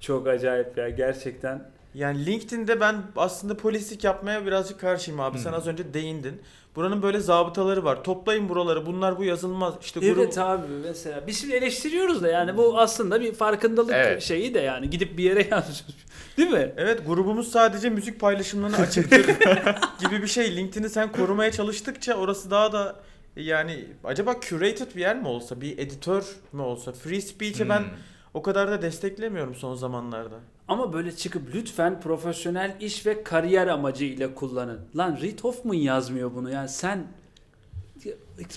Çok 0.01 0.27
acayip 0.27 0.77
ya 0.77 0.89
gerçekten. 0.89 1.71
Yani 1.93 2.25
LinkedIn'de 2.25 2.79
ben 2.79 2.95
aslında 3.15 3.57
polislik 3.57 4.03
yapmaya 4.03 4.45
birazcık 4.45 4.79
karşıyım 4.79 5.19
abi. 5.19 5.39
Sen 5.39 5.51
Hı. 5.51 5.55
az 5.55 5.67
önce 5.67 5.93
değindin. 5.93 6.41
Buranın 6.75 7.01
böyle 7.01 7.19
zabıtaları 7.19 7.83
var. 7.83 8.03
Toplayın 8.03 8.49
buraları. 8.49 8.85
Bunlar 8.85 9.17
bu 9.17 9.23
yazılmaz. 9.23 9.73
İşte 9.81 9.99
grup 9.99 10.17
Evet 10.17 10.37
abi 10.37 10.67
mesela 10.83 11.27
biz 11.27 11.41
şimdi 11.41 11.53
eleştiriyoruz 11.55 12.23
da 12.23 12.27
yani 12.27 12.57
bu 12.57 12.79
aslında 12.79 13.21
bir 13.21 13.33
farkındalık 13.33 13.93
Evet. 13.95 14.21
şeyi 14.21 14.53
de 14.53 14.59
yani 14.59 14.89
gidip 14.89 15.17
bir 15.17 15.23
yere 15.23 15.39
yazıyoruz. 15.51 15.85
Değil 16.37 16.49
mi? 16.51 16.73
Evet 16.77 17.05
grubumuz 17.07 17.51
sadece 17.51 17.89
müzik 17.89 18.19
paylaşımlarına 18.19 18.77
açıktır 18.77 19.25
gibi 19.99 20.21
bir 20.21 20.27
şey. 20.27 20.55
LinkedIn'i 20.55 20.89
sen 20.89 21.11
korumaya 21.11 21.51
çalıştıkça 21.51 22.13
orası 22.13 22.51
daha 22.51 22.71
da 22.71 22.95
yani 23.35 23.85
acaba 24.03 24.35
curated 24.41 24.95
bir 24.95 25.01
yer 25.01 25.19
mi 25.21 25.27
olsa, 25.27 25.61
bir 25.61 25.77
editör 25.77 26.23
mü 26.53 26.61
olsa? 26.61 26.91
Free 26.91 27.21
speech'e 27.21 27.69
ben 27.69 27.79
Hmm. 27.79 27.87
o 28.33 28.41
kadar 28.41 28.71
da 28.71 28.81
desteklemiyorum 28.81 29.55
son 29.55 29.75
zamanlarda. 29.75 30.35
Ama 30.67 30.93
böyle 30.93 31.15
çıkıp 31.15 31.55
lütfen 31.55 32.01
profesyonel 32.01 32.75
iş 32.79 33.05
ve 33.05 33.23
kariyer 33.23 33.67
amacıyla 33.67 34.35
kullanın. 34.35 34.79
Lan 34.95 35.17
Reid 35.21 35.39
Hoffman 35.39 35.73
yazmıyor 35.73 36.35
bunu 36.35 36.51
yani 36.51 36.69
sen 36.69 37.07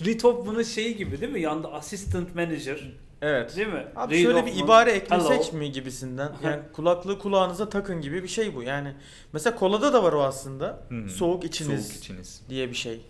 Reid 0.06 0.20
Hoffman'ın 0.24 0.62
şeyi 0.62 0.96
gibi 0.96 1.20
değil 1.20 1.32
mi? 1.32 1.40
Yanında 1.40 1.72
assistant 1.72 2.34
manager 2.34 2.92
Evet. 3.24 3.56
değil 3.56 3.68
mi? 3.68 3.86
Abi 3.96 4.14
Reid 4.14 4.22
şöyle 4.22 4.46
bir 4.46 4.50
Hoffman, 4.50 4.64
ibare 4.64 4.90
eklesek 4.92 5.46
hello. 5.48 5.58
mi 5.58 5.72
gibisinden. 5.72 6.32
Yani 6.42 6.62
kulaklığı 6.72 7.18
kulağınıza 7.18 7.68
takın 7.68 8.00
gibi 8.00 8.22
bir 8.22 8.28
şey 8.28 8.54
bu. 8.54 8.62
Yani 8.62 8.94
mesela 9.32 9.56
kolada 9.56 9.92
da 9.92 10.02
var 10.02 10.12
o 10.12 10.22
aslında. 10.22 10.80
Hmm. 10.88 11.08
Soğuk 11.08 11.44
içiniz 11.44 11.86
Soğuk 11.86 11.98
içiniz. 11.98 12.42
diye 12.48 12.70
bir 12.70 12.74
şey. 12.74 13.00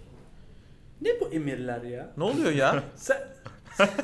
Ne 1.00 1.20
bu 1.20 1.28
emirler 1.28 1.82
ya? 1.82 2.12
Ne 2.16 2.24
oluyor 2.24 2.52
ya? 2.52 2.82
Sen, 2.96 3.28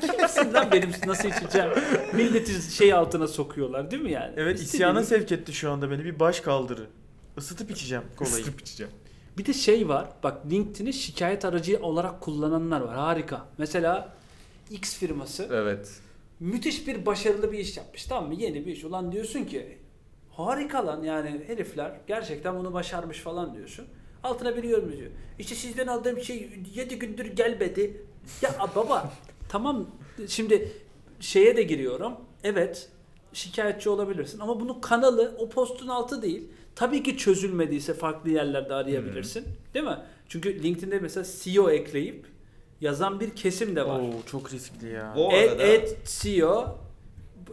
kimsin 0.01 0.55
lan 0.55 0.73
benim 0.73 0.91
nasıl 1.07 1.29
içeceğim? 1.29 1.71
Milleti 2.15 2.75
şey 2.75 2.93
altına 2.93 3.29
sokuyorlar 3.29 3.91
değil 3.91 4.03
mi 4.03 4.13
yani? 4.13 4.35
Evet 4.37 4.61
isyana 4.61 5.03
sevk 5.03 5.33
etti 5.33 5.53
şu 5.53 5.71
anda 5.71 5.91
beni. 5.91 6.05
Bir 6.05 6.21
baş 6.21 6.41
kaldırı. 6.41 6.87
Isıtıp 7.39 7.71
içeceğim 7.71 8.05
kolayı. 8.17 8.35
Isıtıp 8.35 8.61
içeceğim. 8.61 8.93
Bir 9.39 9.47
de 9.47 9.53
şey 9.53 9.89
var. 9.89 10.09
Bak 10.23 10.39
LinkedIn'i 10.51 10.93
şikayet 10.93 11.45
aracı 11.45 11.79
olarak 11.83 12.21
kullananlar 12.21 12.81
var. 12.81 12.97
Harika. 12.97 13.45
Mesela 13.59 14.20
X 14.71 14.97
firması 14.99 15.49
Evet. 15.53 15.91
müthiş 16.41 16.87
bir 16.87 17.07
başarılı 17.07 17.53
bir 17.53 17.59
iş 17.59 17.77
yapmış 17.77 18.05
tamam 18.05 18.29
mı? 18.29 18.35
Yeni 18.35 18.67
bir 18.67 18.73
iş. 18.73 18.85
Ulan 18.85 19.13
diyorsun 19.13 19.45
ki 19.45 19.79
harika 20.31 20.87
lan 20.87 21.03
yani 21.03 21.41
herifler 21.47 21.93
gerçekten 22.07 22.59
bunu 22.59 22.73
başarmış 22.73 23.19
falan 23.19 23.55
diyorsun. 23.55 23.87
Altına 24.23 24.57
bir 24.57 24.63
yorum 24.63 24.91
yazıyor. 24.91 25.11
İşte 25.39 25.55
sizden 25.55 25.87
aldığım 25.87 26.21
şey 26.21 26.51
7 26.75 26.99
gündür 26.99 27.27
gelmedi. 27.27 28.03
Ya 28.43 28.55
baba 28.77 29.13
tamam 29.49 29.87
şimdi 30.29 30.73
şeye 31.21 31.57
de 31.57 31.63
giriyorum. 31.63 32.13
Evet 32.45 32.89
şikayetçi 33.33 33.91
olabilirsin 33.91 34.39
ama 34.39 34.61
bunun 34.61 34.81
kanalı 34.81 35.37
o 35.39 35.49
postun 35.49 35.89
altı 35.89 36.23
değil. 36.23 36.49
Tabii 36.75 37.03
ki 37.03 37.17
çözülmediyse 37.17 37.95
farklı 37.95 38.31
yerlerde 38.31 38.75
arayabilirsin. 38.75 39.45
Değil 39.75 39.85
mi? 39.85 39.99
Çünkü 40.29 40.63
LinkedIn'de 40.63 40.99
mesela 40.99 41.27
CEO 41.43 41.71
ekleyip 41.71 42.27
yazan 42.81 43.21
bir 43.21 43.31
kesim 43.31 43.77
de 43.77 43.87
var. 43.87 44.01
Oo 44.01 44.11
çok 44.31 44.53
riskli 44.53 44.89
ya. 44.93 45.15
Et, 45.33 45.51
arada 45.51 45.63
et 45.63 45.99
CEO 46.05 46.79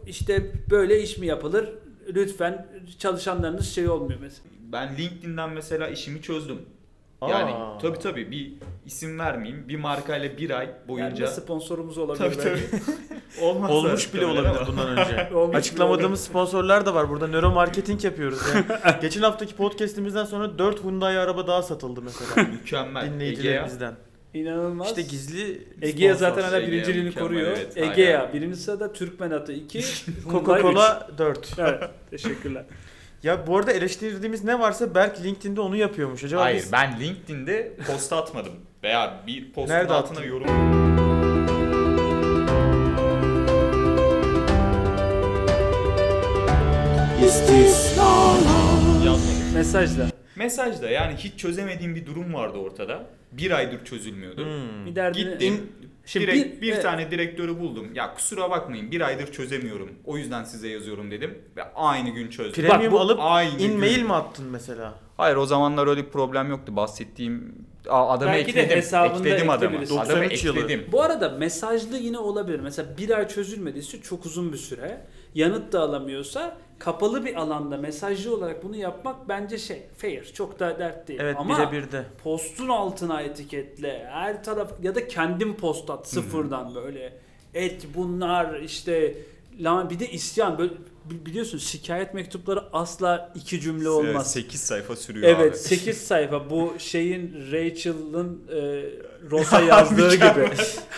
işte 0.07 0.51
böyle 0.69 1.01
iş 1.01 1.17
mi 1.17 1.27
yapılır? 1.27 1.69
Lütfen 2.15 2.67
çalışanlarınız 2.99 3.69
şey 3.75 3.89
olmuyor 3.89 4.19
mesela. 4.21 4.45
ben 4.71 4.97
LinkedIn'den 4.97 5.49
mesela 5.49 5.87
işimi 5.87 6.21
çözdüm. 6.21 6.61
Aa. 7.21 7.29
Yani 7.29 7.53
tabii 7.81 7.99
tabii 7.99 8.31
bir 8.31 8.53
isim 8.85 9.19
vermeyeyim. 9.19 9.67
Bir 9.67 9.75
markayla 9.75 10.37
bir 10.37 10.49
ay 10.49 10.65
Yani 10.65 10.75
boyunca 10.87 11.27
sponsorumuz 11.27 11.97
olabilir. 11.97 12.33
tabii 12.33 12.45
belki. 12.45 12.69
tabii. 12.85 13.45
Olmazsa 13.45 13.73
Olmuş 13.75 14.13
bile 14.13 14.25
olabilir 14.25 14.67
bundan 14.67 14.87
önce. 14.97 15.29
Olmuş 15.35 15.55
Açıklamadığımız 15.55 16.21
sponsorlar 16.23 16.85
da 16.85 16.93
var. 16.95 17.09
Burada 17.09 17.27
nöro 17.27 17.51
marketing 17.51 18.03
yapıyoruz. 18.03 18.39
Yani. 18.53 18.95
Geçen 19.01 19.21
haftaki 19.21 19.55
podcast'imizden 19.55 20.25
sonra 20.25 20.57
4 20.59 20.83
Hyundai 20.83 21.17
araba 21.17 21.47
daha 21.47 21.61
satıldı 21.61 22.01
mesela 22.01 22.49
Mükemmel. 22.49 23.13
Dinleyicilerimizden. 23.13 23.93
İnanılmaz. 24.41 24.87
İşte 24.87 25.01
gizli 25.01 25.67
Egea 25.81 26.15
zaten 26.15 26.41
hala 26.41 26.67
birinciliğini 26.67 27.13
koruyor. 27.13 27.47
evet, 27.57 27.77
Egea 27.77 28.19
hala. 28.19 28.33
birinci 28.33 28.57
sırada 28.59 28.93
Türkmen 28.93 29.31
atı 29.31 29.53
2. 29.53 29.79
Coca-Cola 30.31 31.17
4. 31.17 31.53
Evet, 31.57 31.83
teşekkürler. 32.09 32.65
Ya 33.23 33.47
bu 33.47 33.57
arada 33.57 33.71
eleştirdiğimiz 33.71 34.43
ne 34.43 34.59
varsa 34.59 34.95
Berk 34.95 35.23
LinkedIn'de 35.23 35.61
onu 35.61 35.75
yapıyormuş. 35.75 36.23
Acaba 36.23 36.41
Hayır 36.41 36.57
biz 36.57 36.71
ben 36.71 36.99
LinkedIn'de 36.99 37.73
post 37.87 38.13
atmadım. 38.13 38.53
Veya 38.83 39.23
bir 39.27 39.51
postun 39.51 39.73
Nerede 39.73 39.93
altına 39.93 40.19
attın? 40.19 40.29
yorum 40.29 40.47
yazmadım. 49.05 49.53
Mesajla. 49.53 50.07
Mesajda 50.35 50.89
yani 50.89 51.15
hiç 51.15 51.39
çözemediğim 51.39 51.95
bir 51.95 52.05
durum 52.05 52.33
vardı 52.33 52.57
ortada. 52.57 53.05
Bir 53.37 53.51
aydır 53.51 53.85
çözülmüyordu. 53.85 54.45
Hmm. 54.45 54.85
Bir 54.85 54.95
derdini... 54.95 55.31
Gittim. 55.31 55.71
Şimdi 56.05 56.27
direkt 56.27 56.61
bir, 56.61 56.73
evet. 56.73 56.83
tane 56.83 57.11
direktörü 57.11 57.59
buldum. 57.59 57.87
Ya 57.95 58.13
kusura 58.13 58.49
bakmayın 58.49 58.91
bir 58.91 59.01
aydır 59.01 59.31
çözemiyorum. 59.31 59.89
O 60.05 60.17
yüzden 60.17 60.43
size 60.43 60.67
yazıyorum 60.67 61.11
dedim. 61.11 61.37
Ve 61.57 61.63
aynı 61.75 62.09
gün 62.09 62.29
çözdüm. 62.29 62.65
Premium 62.65 62.91
bu 62.91 62.99
alıp 62.99 63.19
aynı 63.21 63.61
in 63.61 63.67
gün. 63.67 63.79
mail 63.79 64.01
mi 64.01 64.13
attın 64.13 64.45
mesela? 64.45 64.93
Hayır 65.17 65.35
o 65.35 65.45
zamanlar 65.45 65.87
öyle 65.87 66.05
bir 66.05 66.09
problem 66.09 66.49
yoktu. 66.49 66.75
Bahsettiğim 66.75 67.55
adamı 67.89 68.31
Belki 68.31 68.55
de 68.55 68.61
ekledim. 68.61 68.77
hesabında 68.77 69.29
ekledim 69.29 69.49
adamı. 69.49 69.77
Adamı 69.77 69.89
93 69.89 70.43
yılı. 70.43 70.59
ekledim. 70.59 70.85
Bu 70.91 71.01
arada 71.01 71.29
mesajlı 71.29 71.97
yine 71.97 72.17
olabilir. 72.17 72.59
Mesela 72.59 72.97
bir 72.97 73.09
ay 73.09 73.27
çözülmediyse 73.27 74.01
çok 74.01 74.25
uzun 74.25 74.53
bir 74.53 74.57
süre. 74.57 75.01
Yanıt 75.35 75.73
da 75.73 75.81
alamıyorsa 75.81 76.57
kapalı 76.79 77.25
bir 77.25 77.35
alanda 77.35 77.77
mesajlı 77.77 78.35
olarak 78.35 78.63
bunu 78.63 78.75
yapmak 78.75 79.29
bence 79.29 79.57
şey 79.57 79.81
fair. 79.97 80.23
Çok 80.33 80.59
da 80.59 80.79
dert 80.79 81.07
değil. 81.07 81.19
Evet 81.23 81.35
Ama 81.39 81.71
birebir 81.71 81.91
de. 81.91 82.05
postun 82.23 82.67
altına 82.67 83.21
etiketle 83.21 84.05
her 84.11 84.43
taraf 84.43 84.71
ya 84.83 84.95
da 84.95 85.07
kendin 85.07 85.53
post 85.53 85.89
at 85.89 86.07
sıfırdan 86.09 86.75
böyle 86.75 87.13
et 87.53 87.87
bunlar 87.95 88.59
işte 88.59 89.13
bir 89.89 89.99
de 89.99 90.11
isyan 90.11 90.57
böyle 90.57 90.73
bi- 91.05 91.25
biliyorsun 91.25 91.57
şikayet 91.57 92.13
mektupları 92.13 92.63
asla 92.73 93.31
iki 93.35 93.61
cümle 93.61 93.89
olmaz. 93.89 94.31
8 94.31 94.61
sayfa 94.61 94.95
sürüyor 94.95 95.27
Evet 95.29 95.51
abi. 95.53 95.57
8 95.59 95.97
sayfa 95.97 96.49
bu 96.49 96.73
şeyin 96.79 97.51
Rachel'ın 97.51 98.41
e, 98.55 98.83
Rosa 99.31 99.61
yazdığı 99.61 100.15
gibi 100.15 100.49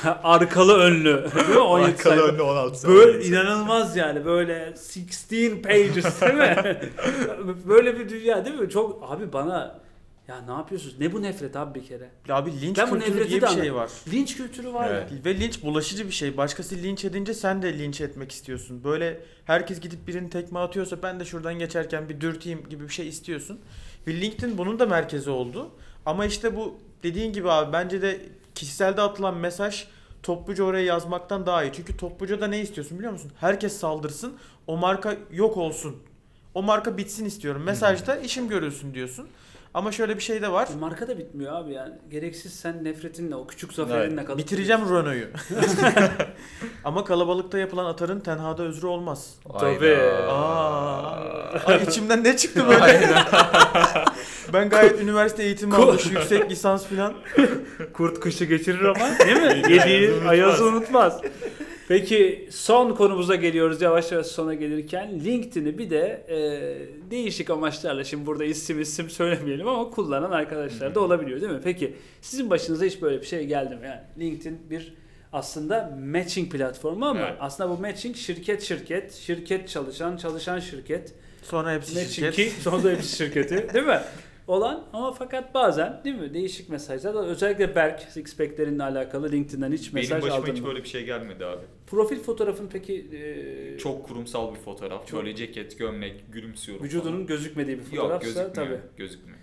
arkalı 0.23 0.77
önlü 0.77 1.25
değil 1.35 1.49
mi 1.49 1.57
17 1.59 1.91
Arkalı 1.91 2.03
sayfa. 2.15 2.23
önlü 2.33 2.41
16 2.41 2.79
sayfa. 2.79 2.97
Böyle 2.97 3.25
inanılmaz 3.25 3.97
yani 3.97 4.25
böyle 4.25 4.73
16 4.97 5.61
pages 5.61 6.21
değil 6.21 6.33
mi? 6.33 6.79
böyle 7.67 7.99
bir 7.99 8.09
dünya 8.09 8.45
değil 8.45 8.59
mi? 8.59 8.69
Çok 8.69 9.11
abi 9.11 9.33
bana 9.33 9.79
ya 10.27 10.41
ne 10.41 10.51
yapıyorsunuz? 10.51 10.95
Ne 10.99 11.13
bu 11.13 11.21
nefret 11.21 11.55
abi 11.55 11.79
bir 11.79 11.85
kere? 11.87 12.09
Ya 12.27 12.35
Abi 12.35 12.61
linç 12.61 12.77
Ben 12.77 12.89
kültürü 12.89 13.29
diye 13.29 13.41
de 13.41 13.45
bir 13.45 13.51
şey 13.61 13.73
var. 13.73 13.89
Linç 14.13 14.37
kültürü 14.37 14.73
var 14.73 14.89
Evet. 14.91 15.11
ya. 15.11 15.17
Ve 15.25 15.39
linç 15.39 15.63
bulaşıcı 15.63 16.07
bir 16.07 16.11
şey. 16.11 16.37
Başkası 16.37 16.75
linç 16.75 17.05
edince 17.05 17.33
sen 17.33 17.61
de 17.61 17.79
linç 17.79 18.01
etmek 18.01 18.31
istiyorsun. 18.31 18.83
Böyle 18.83 19.19
herkes 19.45 19.79
gidip 19.79 20.07
birini 20.07 20.29
tekme 20.29 20.59
atıyorsa 20.59 21.03
ben 21.03 21.19
de 21.19 21.25
şuradan 21.25 21.59
geçerken 21.59 22.09
bir 22.09 22.21
dürteyim 22.21 22.63
gibi 22.69 22.83
bir 22.83 22.93
şey 22.93 23.07
istiyorsun. 23.07 23.59
Ve 24.07 24.21
LinkedIn 24.21 24.57
bunun 24.57 24.79
da 24.79 24.85
merkezi 24.85 25.29
oldu. 25.29 25.69
Ama 26.05 26.25
işte 26.25 26.55
bu 26.55 26.77
dediğin 27.03 27.33
gibi 27.33 27.51
abi 27.51 27.73
bence 27.73 28.01
de 28.01 28.21
kişiselde 28.55 29.01
atılan 29.01 29.37
mesaj 29.37 29.87
topluca 30.23 30.63
oraya 30.63 30.85
yazmaktan 30.85 31.45
daha 31.45 31.63
iyi. 31.63 31.73
Çünkü 31.73 31.97
topluca 31.97 32.41
da 32.41 32.47
ne 32.47 32.61
istiyorsun 32.61 32.97
biliyor 32.97 33.13
musun? 33.13 33.31
Herkes 33.39 33.77
saldırsın, 33.77 34.37
o 34.67 34.77
marka 34.77 35.17
yok 35.31 35.57
olsun. 35.57 35.95
O 36.53 36.63
marka 36.63 36.97
bitsin 36.97 37.25
istiyorum. 37.25 37.63
Mesajda 37.63 38.17
işim 38.17 38.47
görülsün 38.47 38.93
diyorsun. 38.93 39.27
Ama 39.73 39.91
şöyle 39.91 40.15
bir 40.15 40.21
şey 40.21 40.41
de 40.41 40.51
var. 40.51 40.67
E, 40.73 40.79
Marka 40.79 41.07
da 41.07 41.17
bitmiyor 41.17 41.53
abi 41.53 41.73
yani. 41.73 41.93
Gereksiz 42.11 42.53
sen 42.53 42.83
nefretinle 42.83 43.35
o 43.35 43.47
küçük 43.47 43.73
zaferinle 43.73 44.25
kalıp 44.25 44.39
Bitireceğim 44.39 44.81
Renault'u. 44.81 45.27
Ama 46.83 47.03
kalabalıkta 47.03 47.57
yapılan 47.57 47.85
atarın 47.85 48.19
tenhada 48.19 48.63
özrü 48.63 48.87
olmaz. 48.87 49.35
Tabii. 49.59 49.97
Aa, 50.29 51.11
ay 51.65 51.83
içimden 51.83 52.23
ne 52.23 52.37
çıktı 52.37 52.67
böyle? 52.69 53.09
ben 54.53 54.69
gayet 54.69 55.01
üniversite 55.01 55.43
eğitimi 55.43 55.75
almış, 55.75 56.05
yüksek 56.05 56.51
lisans 56.51 56.85
filan. 56.85 57.13
Kurt 57.93 58.19
kışı 58.19 58.45
geçirir 58.45 58.83
ama 58.83 59.19
değil 59.19 59.37
mi? 59.41 59.73
Yediği 59.73 60.11
ayazı 60.27 60.65
unutmaz. 60.65 61.21
Peki 61.89 62.47
son 62.51 62.95
konumuza 62.95 63.35
geliyoruz 63.35 63.81
yavaş 63.81 64.11
yavaş 64.11 64.25
sona 64.27 64.53
gelirken. 64.53 65.19
LinkedIn'i 65.25 65.77
bir 65.77 65.89
de 65.89 66.25
e, 66.29 66.37
değişik 67.11 67.49
amaçlarla 67.49 68.03
şimdi 68.03 68.25
burada 68.25 68.45
isim 68.45 68.81
isim 68.81 69.09
söylemeyelim 69.09 69.67
ama 69.67 69.89
kullanan 69.89 70.31
arkadaşlar 70.31 70.95
da 70.95 70.99
olabiliyor 70.99 71.41
değil 71.41 71.51
mi? 71.51 71.59
Peki 71.63 71.95
sizin 72.21 72.49
başınıza 72.49 72.85
hiç 72.85 73.01
böyle 73.01 73.21
bir 73.21 73.25
şey 73.25 73.45
geldi 73.45 73.75
mi? 73.75 73.85
Yani 73.87 74.01
LinkedIn 74.19 74.59
bir 74.69 74.93
aslında 75.33 75.97
matching 76.11 76.51
platformu 76.51 77.05
ama 77.05 77.19
Evet. 77.19 77.37
aslında 77.39 77.69
bu 77.69 77.81
matching 77.81 78.15
şirket 78.15 78.61
şirket, 78.63 79.13
şirket 79.13 79.69
çalışan, 79.69 80.17
çalışan 80.17 80.59
şirket. 80.59 81.13
Sonra 81.43 81.73
hepsi 81.73 81.93
Matching 81.95 82.11
şirket. 82.15 82.35
ki 82.35 82.61
sonra 82.61 82.83
da 82.83 82.89
hepsi 82.89 83.15
şirketi 83.15 83.73
değil 83.73 83.85
mi? 83.85 83.99
Olan 84.49 84.83
ama 84.93 85.11
fakat 85.11 85.53
bazen 85.53 86.01
değil 86.03 86.15
mi 86.15 86.33
değişik 86.33 86.69
mesajlar 86.69 87.27
özellikle 87.27 87.75
Berk 87.75 88.01
Sixpack'lerinle 88.01 88.83
alakalı 88.83 89.31
LinkedIn'den 89.31 89.71
hiç 89.71 89.81
Benim 89.95 89.95
mesaj 89.95 90.21
başıma 90.23 90.35
aldın 90.37 90.51
hiç 90.53 90.61
mı? 90.61 90.67
böyle 90.67 90.83
bir 90.83 90.87
şey 90.87 91.05
gelmedi 91.05 91.45
abi. 91.45 91.61
Profil 91.87 92.19
fotoğrafın 92.19 92.69
peki 92.73 93.07
e, 93.13 93.77
Çok 93.77 94.05
kurumsal 94.07 94.55
bir 94.55 94.59
fotoğraf. 94.59 95.07
Çok- 95.07 95.19
Böyle 95.19 95.35
ceket, 95.35 95.77
gömlek, 95.79 96.23
gülümsüyorum 96.33 96.85
vücudunun 96.85 97.11
falan. 97.13 97.25
gözükmediği 97.27 97.77
bir 97.77 97.83
Yok 97.83 97.91
fotoğrafsa 97.91 98.25
gözükmüyor. 98.27 98.53
tabii. 98.55 98.79
Gözükmüyor. 98.97 99.39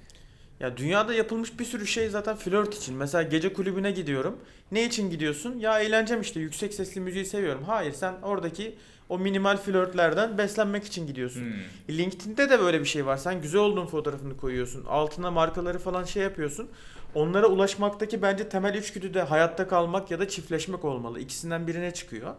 Ya 0.60 0.76
dünyada 0.76 1.14
yapılmış 1.14 1.58
bir 1.58 1.64
sürü 1.64 1.86
şey 1.86 2.08
zaten 2.08 2.36
flört 2.36 2.74
için. 2.74 2.96
Mesela 2.96 3.22
gece 3.22 3.52
kulübüne 3.52 3.90
gidiyorum. 3.90 4.38
Ne 4.72 4.84
için 4.84 5.10
gidiyorsun? 5.10 5.58
Ya 5.58 5.80
eğleneceğim 5.80 6.20
işte 6.22 6.40
yüksek 6.40 6.74
sesli 6.74 7.00
müziği 7.00 7.24
seviyorum. 7.24 7.62
Hayır 7.64 7.92
sen 7.92 8.14
oradaki 8.22 8.74
o 9.08 9.18
minimal 9.18 9.56
flörtlerden 9.56 10.38
beslenmek 10.38 10.84
için 10.84 11.06
gidiyorsun. 11.06 11.40
Hmm. 11.40 11.98
LinkedIn'de 11.98 12.50
de 12.50 12.60
böyle 12.60 12.80
bir 12.80 12.84
şey 12.84 13.06
var. 13.06 13.16
Sen 13.16 13.42
güzel 13.42 13.60
olduğun 13.60 13.86
fotoğrafını 13.86 14.36
koyuyorsun. 14.36 14.84
Altına 14.84 15.30
markaları 15.30 15.78
falan 15.78 16.04
şey 16.04 16.22
yapıyorsun. 16.22 16.68
Onlara 17.14 17.46
ulaşmaktaki 17.46 18.22
bence 18.22 18.48
temel 18.48 18.74
içgüdü 18.74 19.14
de 19.14 19.22
hayatta 19.22 19.68
kalmak 19.68 20.10
ya 20.10 20.20
da 20.20 20.28
çiftleşmek 20.28 20.84
olmalı. 20.84 21.20
İkisinden 21.20 21.66
birine 21.66 21.94
çıkıyor. 21.94 22.34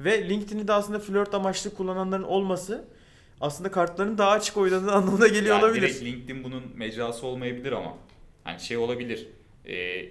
Ve 0.00 0.28
LinkedIn'i 0.28 0.68
de 0.68 0.72
aslında 0.72 0.98
flört 0.98 1.34
amaçlı 1.34 1.74
kullananların 1.74 2.22
olması 2.22 2.84
aslında 3.40 3.70
kartların 3.70 4.18
daha 4.18 4.30
açık 4.30 4.56
oynadığı 4.56 4.92
anlamına 4.92 5.26
geliyor 5.26 5.54
Yani 5.56 5.64
olabilir. 5.64 5.82
Direkt 5.82 6.02
LinkedIn 6.02 6.44
bunun 6.44 6.62
mecrası 6.74 7.26
olmayabilir 7.26 7.72
ama. 7.72 7.96
Hani 8.44 8.60
şey 8.60 8.76
olabilir. 8.76 9.28
E, 9.66 10.04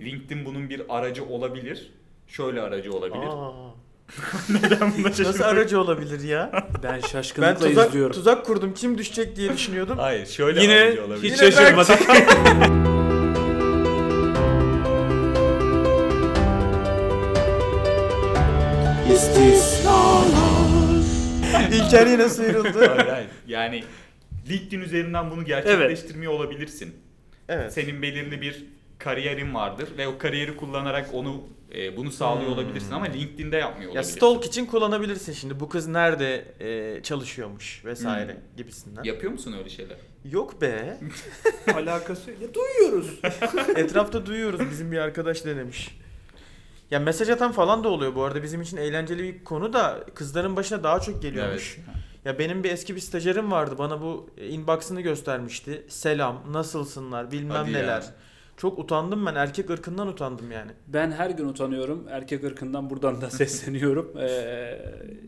LinkedIn 0.00 0.44
bunun 0.44 0.70
bir 0.70 0.82
aracı 0.88 1.24
olabilir. 1.24 1.92
Şöyle 2.26 2.60
aracı 2.60 2.92
olabilir. 2.92 3.26
Aa, 3.26 3.74
Neden 4.48 4.92
buna 4.98 5.08
nasıl 5.08 5.40
aracı 5.44 5.80
olabilir 5.80 6.20
ya? 6.20 6.50
Ben 6.82 6.92
Ben 6.92 7.00
şaşkınlıkla 7.08 7.68
tuzak, 7.68 7.88
izliyorum. 7.88 8.12
tuzak 8.16 8.46
kurdum. 8.46 8.74
Kim 8.74 8.98
düşecek 8.98 9.36
diye 9.36 9.52
düşünüyordum. 9.52 9.98
Hayır 9.98 10.26
şöyle 10.26 10.62
Yine 10.62 10.74
aracı 10.80 11.04
olabilir. 11.04 11.32
hiç 11.32 11.42
Yine 11.42 11.52
şaşırmadık. 11.52 11.98
İlker 21.72 22.06
yine 22.06 22.28
sıyrıldı. 22.28 22.86
Hayır, 22.88 23.08
hayır. 23.10 23.28
Yani 23.48 23.84
LinkedIn 24.48 24.80
üzerinden 24.80 25.30
bunu 25.30 25.44
gerçekleştirmiyor 25.44 26.32
olabilirsin. 26.32 26.94
evet. 27.48 27.72
Senin 27.72 28.02
belirli 28.02 28.40
bir 28.40 28.64
kariyerin 28.98 29.54
vardır 29.54 29.88
ve 29.98 30.08
o 30.08 30.18
kariyeri 30.18 30.56
kullanarak 30.56 31.08
onu 31.12 31.42
e, 31.74 31.96
bunu 31.96 32.10
sağlıyor 32.12 32.46
Hmm. 32.50 32.58
olabilirsin 32.58 32.92
ama 32.92 33.04
LinkedIn'de 33.06 33.56
yapmıyor 33.56 33.84
Ya 33.84 33.92
olabilirsin. 33.92 34.16
stalk 34.16 34.44
için 34.44 34.66
kullanabilirsin 34.66 35.32
şimdi. 35.32 35.60
Bu 35.60 35.68
kız 35.68 35.86
nerede 35.88 36.54
e, 36.60 37.02
çalışıyormuş 37.02 37.84
vesaire 37.84 38.32
Hmm. 38.32 38.40
gibisinden. 38.56 39.04
Yapıyor 39.04 39.32
musun 39.32 39.54
öyle 39.58 39.68
şeyler? 39.68 39.96
Yok 40.24 40.60
be. 40.60 40.98
Alakası 41.74 42.30
ya 42.30 42.48
duyuyoruz. 42.54 43.20
Etrafta 43.76 44.26
duyuyoruz 44.26 44.60
bizim 44.70 44.92
bir 44.92 44.98
arkadaş 44.98 45.44
denemiş. 45.44 45.98
Ya 46.90 46.98
mesaj 46.98 47.28
atan 47.30 47.52
falan 47.52 47.84
da 47.84 47.88
oluyor 47.88 48.14
bu 48.14 48.22
arada 48.24 48.42
bizim 48.42 48.62
için 48.62 48.76
eğlenceli 48.76 49.22
bir 49.22 49.44
konu 49.44 49.72
da 49.72 50.04
kızların 50.14 50.56
başına 50.56 50.82
daha 50.84 51.00
çok 51.00 51.22
geliyormuş. 51.22 51.78
Ya 52.24 52.38
benim 52.38 52.64
bir 52.64 52.70
eski 52.70 52.94
bir 52.96 53.00
stajyerim 53.00 53.50
vardı 53.52 53.74
bana 53.78 54.00
bu 54.00 54.30
inbox'ını 54.50 55.00
göstermişti. 55.00 55.84
Selam, 55.88 56.42
nasılsınlar, 56.50 57.32
bilmem 57.32 57.56
Hadi 57.56 57.70
ya. 57.72 58.04
Çok 58.56 58.78
utandım 58.78 59.26
ben 59.26 59.34
erkek 59.34 59.70
ırkından 59.70 60.08
utandım 60.08 60.50
yani. 60.52 60.70
Ben 60.86 61.10
her 61.10 61.30
gün 61.30 61.48
utanıyorum. 61.48 62.04
Erkek 62.10 62.44
ırkından 62.44 62.90
buradan 62.90 63.20
da 63.20 63.30
sesleniyorum. 63.30 64.12
Ee, 64.20 64.78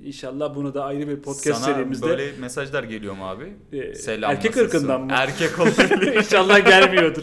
inşallah 0.05 0.55
bunu 0.55 0.75
da 0.75 0.85
ayrı 0.85 1.09
bir 1.09 1.23
podcast 1.23 1.61
Sana 1.63 1.75
serimizde 1.75 2.07
böyle 2.07 2.33
mesajlar 2.41 2.83
geliyor 2.85 3.15
mu 3.15 3.29
abi? 3.29 3.53
e, 3.73 3.95
Selam 3.95 4.31
erkek 4.31 4.57
nasılsın? 4.57 4.77
ırkından 4.79 5.01
mı? 5.01 5.13
Erkek 5.15 5.59
olabilir. 5.61 6.15
İnşallah 6.15 6.67
gelmiyordur. 6.67 7.23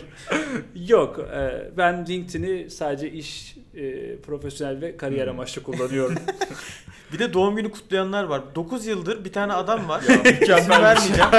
Yok. 0.88 1.20
e, 1.20 1.72
ben 1.78 2.06
LinkedIn'i 2.08 2.70
sadece 2.70 3.12
iş, 3.12 3.56
e, 3.76 4.16
profesyonel 4.18 4.82
ve 4.82 4.98
kariyer 4.98 5.26
Hmm. 5.28 5.34
amaçlı 5.34 5.64
kullanıyorum. 5.64 6.16
Bir 7.14 7.20
de 7.20 7.34
doğum 7.34 7.56
günü 7.56 7.72
kutlayanlar 7.72 8.24
var. 8.24 8.42
9 8.56 8.86
yıldır 8.86 9.26
bir 9.26 9.32
tane 9.34 9.54
adam 9.54 9.90
var. 9.90 10.04
Ya, 10.10 10.16
mükemmel 10.32 10.82
vermeyeceğim. 10.84 11.30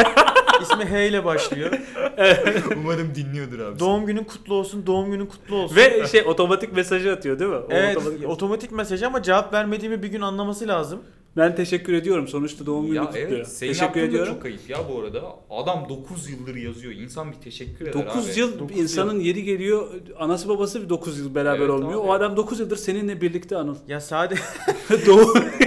İsmi 0.63 0.85
H 0.85 1.09
ile 1.09 1.25
başlıyor. 1.25 1.71
Umarım 2.77 3.15
dinliyordur 3.15 3.59
abi. 3.59 3.79
Doğum 3.79 4.07
günün 4.07 4.25
kutlu 4.25 4.55
olsun, 4.55 4.87
doğum 4.87 5.11
günün 5.11 5.27
kutlu 5.27 5.57
olsun. 5.57 5.77
ve 5.77 6.07
şey 6.07 6.23
otomatik 6.23 6.73
mesajı 6.73 7.13
atıyor 7.13 7.39
değil 7.39 7.51
mi? 7.51 7.57
O 7.57 7.67
Evet, 7.71 7.97
otomatik- 7.97 8.27
otomatik 8.27 8.73
mesaj 8.73 9.03
ama 9.03 9.23
cevap 9.23 9.53
vermediğimi 9.53 10.03
bir 10.03 10.09
gün 10.09 10.21
anlaması 10.21 10.69
lazım. 10.69 11.01
Ben 11.37 11.57
teşekkür 11.57 11.93
ediyorum. 11.93 12.29
Sonuçta 12.29 12.67
doğum 12.67 12.87
günü 12.87 12.97
ya 12.97 13.05
kutluyor. 13.05 13.31
evet, 13.31 13.49
senin 13.49 13.73
teşekkür 13.73 14.01
ediyorum. 14.03 14.35
çok 14.35 14.45
ayıp 14.45 14.71
ya 14.71 14.79
bu 14.93 15.01
arada. 15.01 15.23
Adam 15.51 15.87
9 15.89 16.31
yıldır 16.31 16.55
yazıyor. 16.57 16.93
İnsan 16.93 17.33
bir 17.33 17.37
teşekkür 17.37 17.85
eder 17.87 17.93
9 17.93 18.31
abi. 18.31 18.41
yıl 18.41 18.59
Dokuz 18.59 18.79
insanın 18.79 19.21
yeri 19.21 19.45
geliyor. 19.45 19.89
Anası 20.19 20.49
babası 20.49 20.83
bir 20.85 20.89
9 20.89 21.19
yıl 21.19 21.35
beraber 21.35 21.59
Evet 21.59 21.71
olmuyor. 21.71 21.91
abi. 21.91 21.97
O 22.09 22.13
adam 22.13 22.37
9 22.37 22.61
yıldır 22.61 22.77
seninle 22.77 23.21
birlikte 23.21 23.57
Anıl. 23.57 23.77
Ya 23.89 24.01
sadece 24.01 24.43
Doğum, 25.07 25.35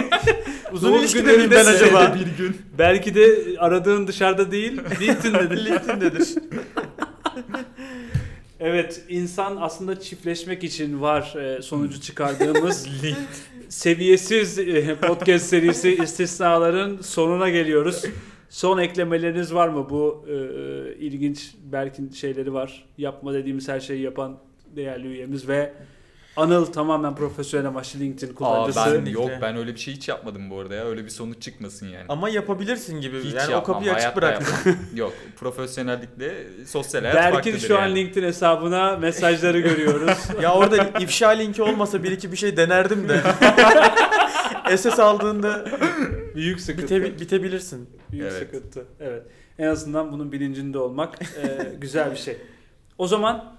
uzun 0.71 0.91
Doğum 0.91 0.99
ilişkide 0.99 1.21
günlerinde 1.21 1.47
miyim 1.47 1.51
ben 1.51 1.65
acaba? 1.65 2.15
Bir 2.15 2.43
gün. 2.43 2.57
belki 2.77 3.15
de 3.15 3.35
aradığın 3.59 4.07
dışarıda 4.07 4.51
değil, 4.51 4.81
LinkedIn'dedir. 5.01 5.65
LinkedIn'dedir. 5.65 6.27
Evet, 8.61 9.01
insan 9.09 9.57
aslında 9.61 9.99
çiftleşmek 9.99 10.63
için 10.63 11.01
var 11.01 11.35
e, 11.35 11.61
sonucu 11.61 12.01
çıkardığımız 12.01 12.87
seviyesiz 13.69 14.59
e, 14.59 14.95
podcast 14.95 15.45
serisi 15.45 15.95
istisnaların 16.03 16.97
sonuna 17.01 17.49
geliyoruz. 17.49 18.03
Son 18.49 18.77
eklemeleriniz 18.77 19.53
var 19.53 19.67
mı? 19.67 19.89
Bu 19.89 20.25
e, 20.29 20.35
ilginç 20.95 21.55
Berk'in 21.63 22.11
şeyleri 22.11 22.53
var. 22.53 22.85
Yapma 22.97 23.33
dediğimiz 23.33 23.67
her 23.67 23.79
şeyi 23.79 24.01
yapan 24.01 24.39
değerli 24.75 25.07
üyemiz 25.07 25.47
ve 25.47 25.73
Anıl 26.39 26.65
tamamen 26.65 27.15
profesyonel 27.15 27.67
amaçlı 27.67 27.99
LinkedIn 27.99 28.33
Aa, 28.33 28.35
kullanıcısı. 28.35 28.79
ben 28.79 28.85
Kesinlikle. 28.85 29.11
yok 29.11 29.31
ben 29.41 29.57
öyle 29.57 29.73
bir 29.73 29.79
şey 29.79 29.93
hiç 29.93 30.07
yapmadım 30.07 30.49
bu 30.49 30.59
arada 30.59 30.75
ya. 30.75 30.85
Öyle 30.85 31.05
bir 31.05 31.09
sonuç 31.09 31.41
çıkmasın 31.41 31.87
yani. 31.87 32.05
Ama 32.09 32.29
yapabilirsin 32.29 33.01
gibi. 33.01 33.23
hiç 33.23 33.33
yani 33.33 33.47
o 33.49 33.51
yapmam, 33.51 33.63
kapıyı 33.77 33.93
açık 33.93 34.15
bıraktım. 34.15 34.75
yok 34.95 35.13
profesyonellikle 35.37 36.47
sosyal 36.65 37.01
hayat 37.01 37.15
Berk'in 37.15 37.57
şu 37.57 37.77
an 37.79 37.81
yani. 37.87 37.95
LinkedIn 37.95 38.27
hesabına 38.27 38.97
mesajları 38.97 39.59
görüyoruz. 39.59 40.17
ya 40.41 40.53
orada 40.53 40.99
ifşa 40.99 41.29
linki 41.29 41.63
olmasa 41.63 42.03
bir 42.03 42.11
iki 42.11 42.31
bir 42.31 42.37
şey 42.37 42.57
denerdim 42.57 43.09
de. 43.09 43.21
SS 44.77 44.99
aldığında 44.99 45.65
Büyük 46.35 46.61
sıkıntı. 46.61 47.03
bite, 47.03 47.19
bitebilirsin. 47.19 47.89
Büyük 48.11 48.25
Evet. 48.31 48.39
sıkıntı. 48.51 48.85
Evet. 48.99 49.23
En 49.59 49.67
azından 49.67 50.11
bunun 50.11 50.31
bilincinde 50.31 50.79
olmak 50.79 51.21
e, 51.21 51.71
güzel 51.81 52.11
bir 52.11 52.17
şey. 52.17 52.37
O 52.97 53.07
zaman 53.07 53.58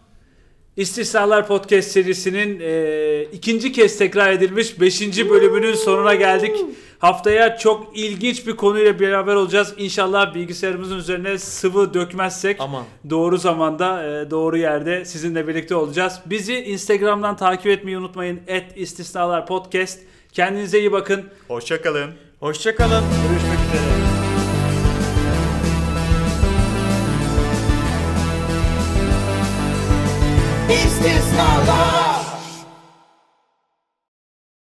İstisnalar 0.77 1.47
Podcast 1.47 1.91
serisinin 1.91 2.61
e, 2.63 3.23
ikinci 3.33 3.73
kez 3.73 3.99
tekrar 3.99 4.33
edilmiş 4.33 4.81
5. 4.81 5.01
bölümünün 5.31 5.75
sonuna 5.75 6.15
geldik. 6.15 6.57
Haftaya 6.99 7.57
çok 7.59 7.97
ilginç 7.99 8.47
bir 8.47 8.57
konuyla 8.57 9.01
beraber 9.01 9.35
olacağız. 9.35 9.75
İnşallah 9.79 10.35
bilgisayarımızın 10.35 10.99
üzerine 10.99 11.39
sıvı 11.39 11.95
dökmezsek 11.95 12.57
Aman. 12.61 12.85
doğru 13.11 13.39
zamanda 13.39 14.05
e, 14.05 14.31
doğru 14.31 14.57
yerde 14.57 15.05
sizinle 15.05 15.49
birlikte 15.49 15.75
olacağız. 15.75 16.21
Bizi 16.27 16.55
Instagram'dan 16.55 17.37
takip 17.37 17.67
etmeyi 17.67 17.99
unutmayın. 17.99 18.41
Et 18.47 18.65
İstisnalar 18.77 19.47
Podcast. 19.47 19.99
Kendinize 20.33 20.79
iyi 20.79 20.93
bakın. 20.93 21.25
Hoşçakalın. 21.49 22.11
Hoşçakalın. 22.41 23.05
Görüşmek 23.29 23.59
üzere. 23.69 24.10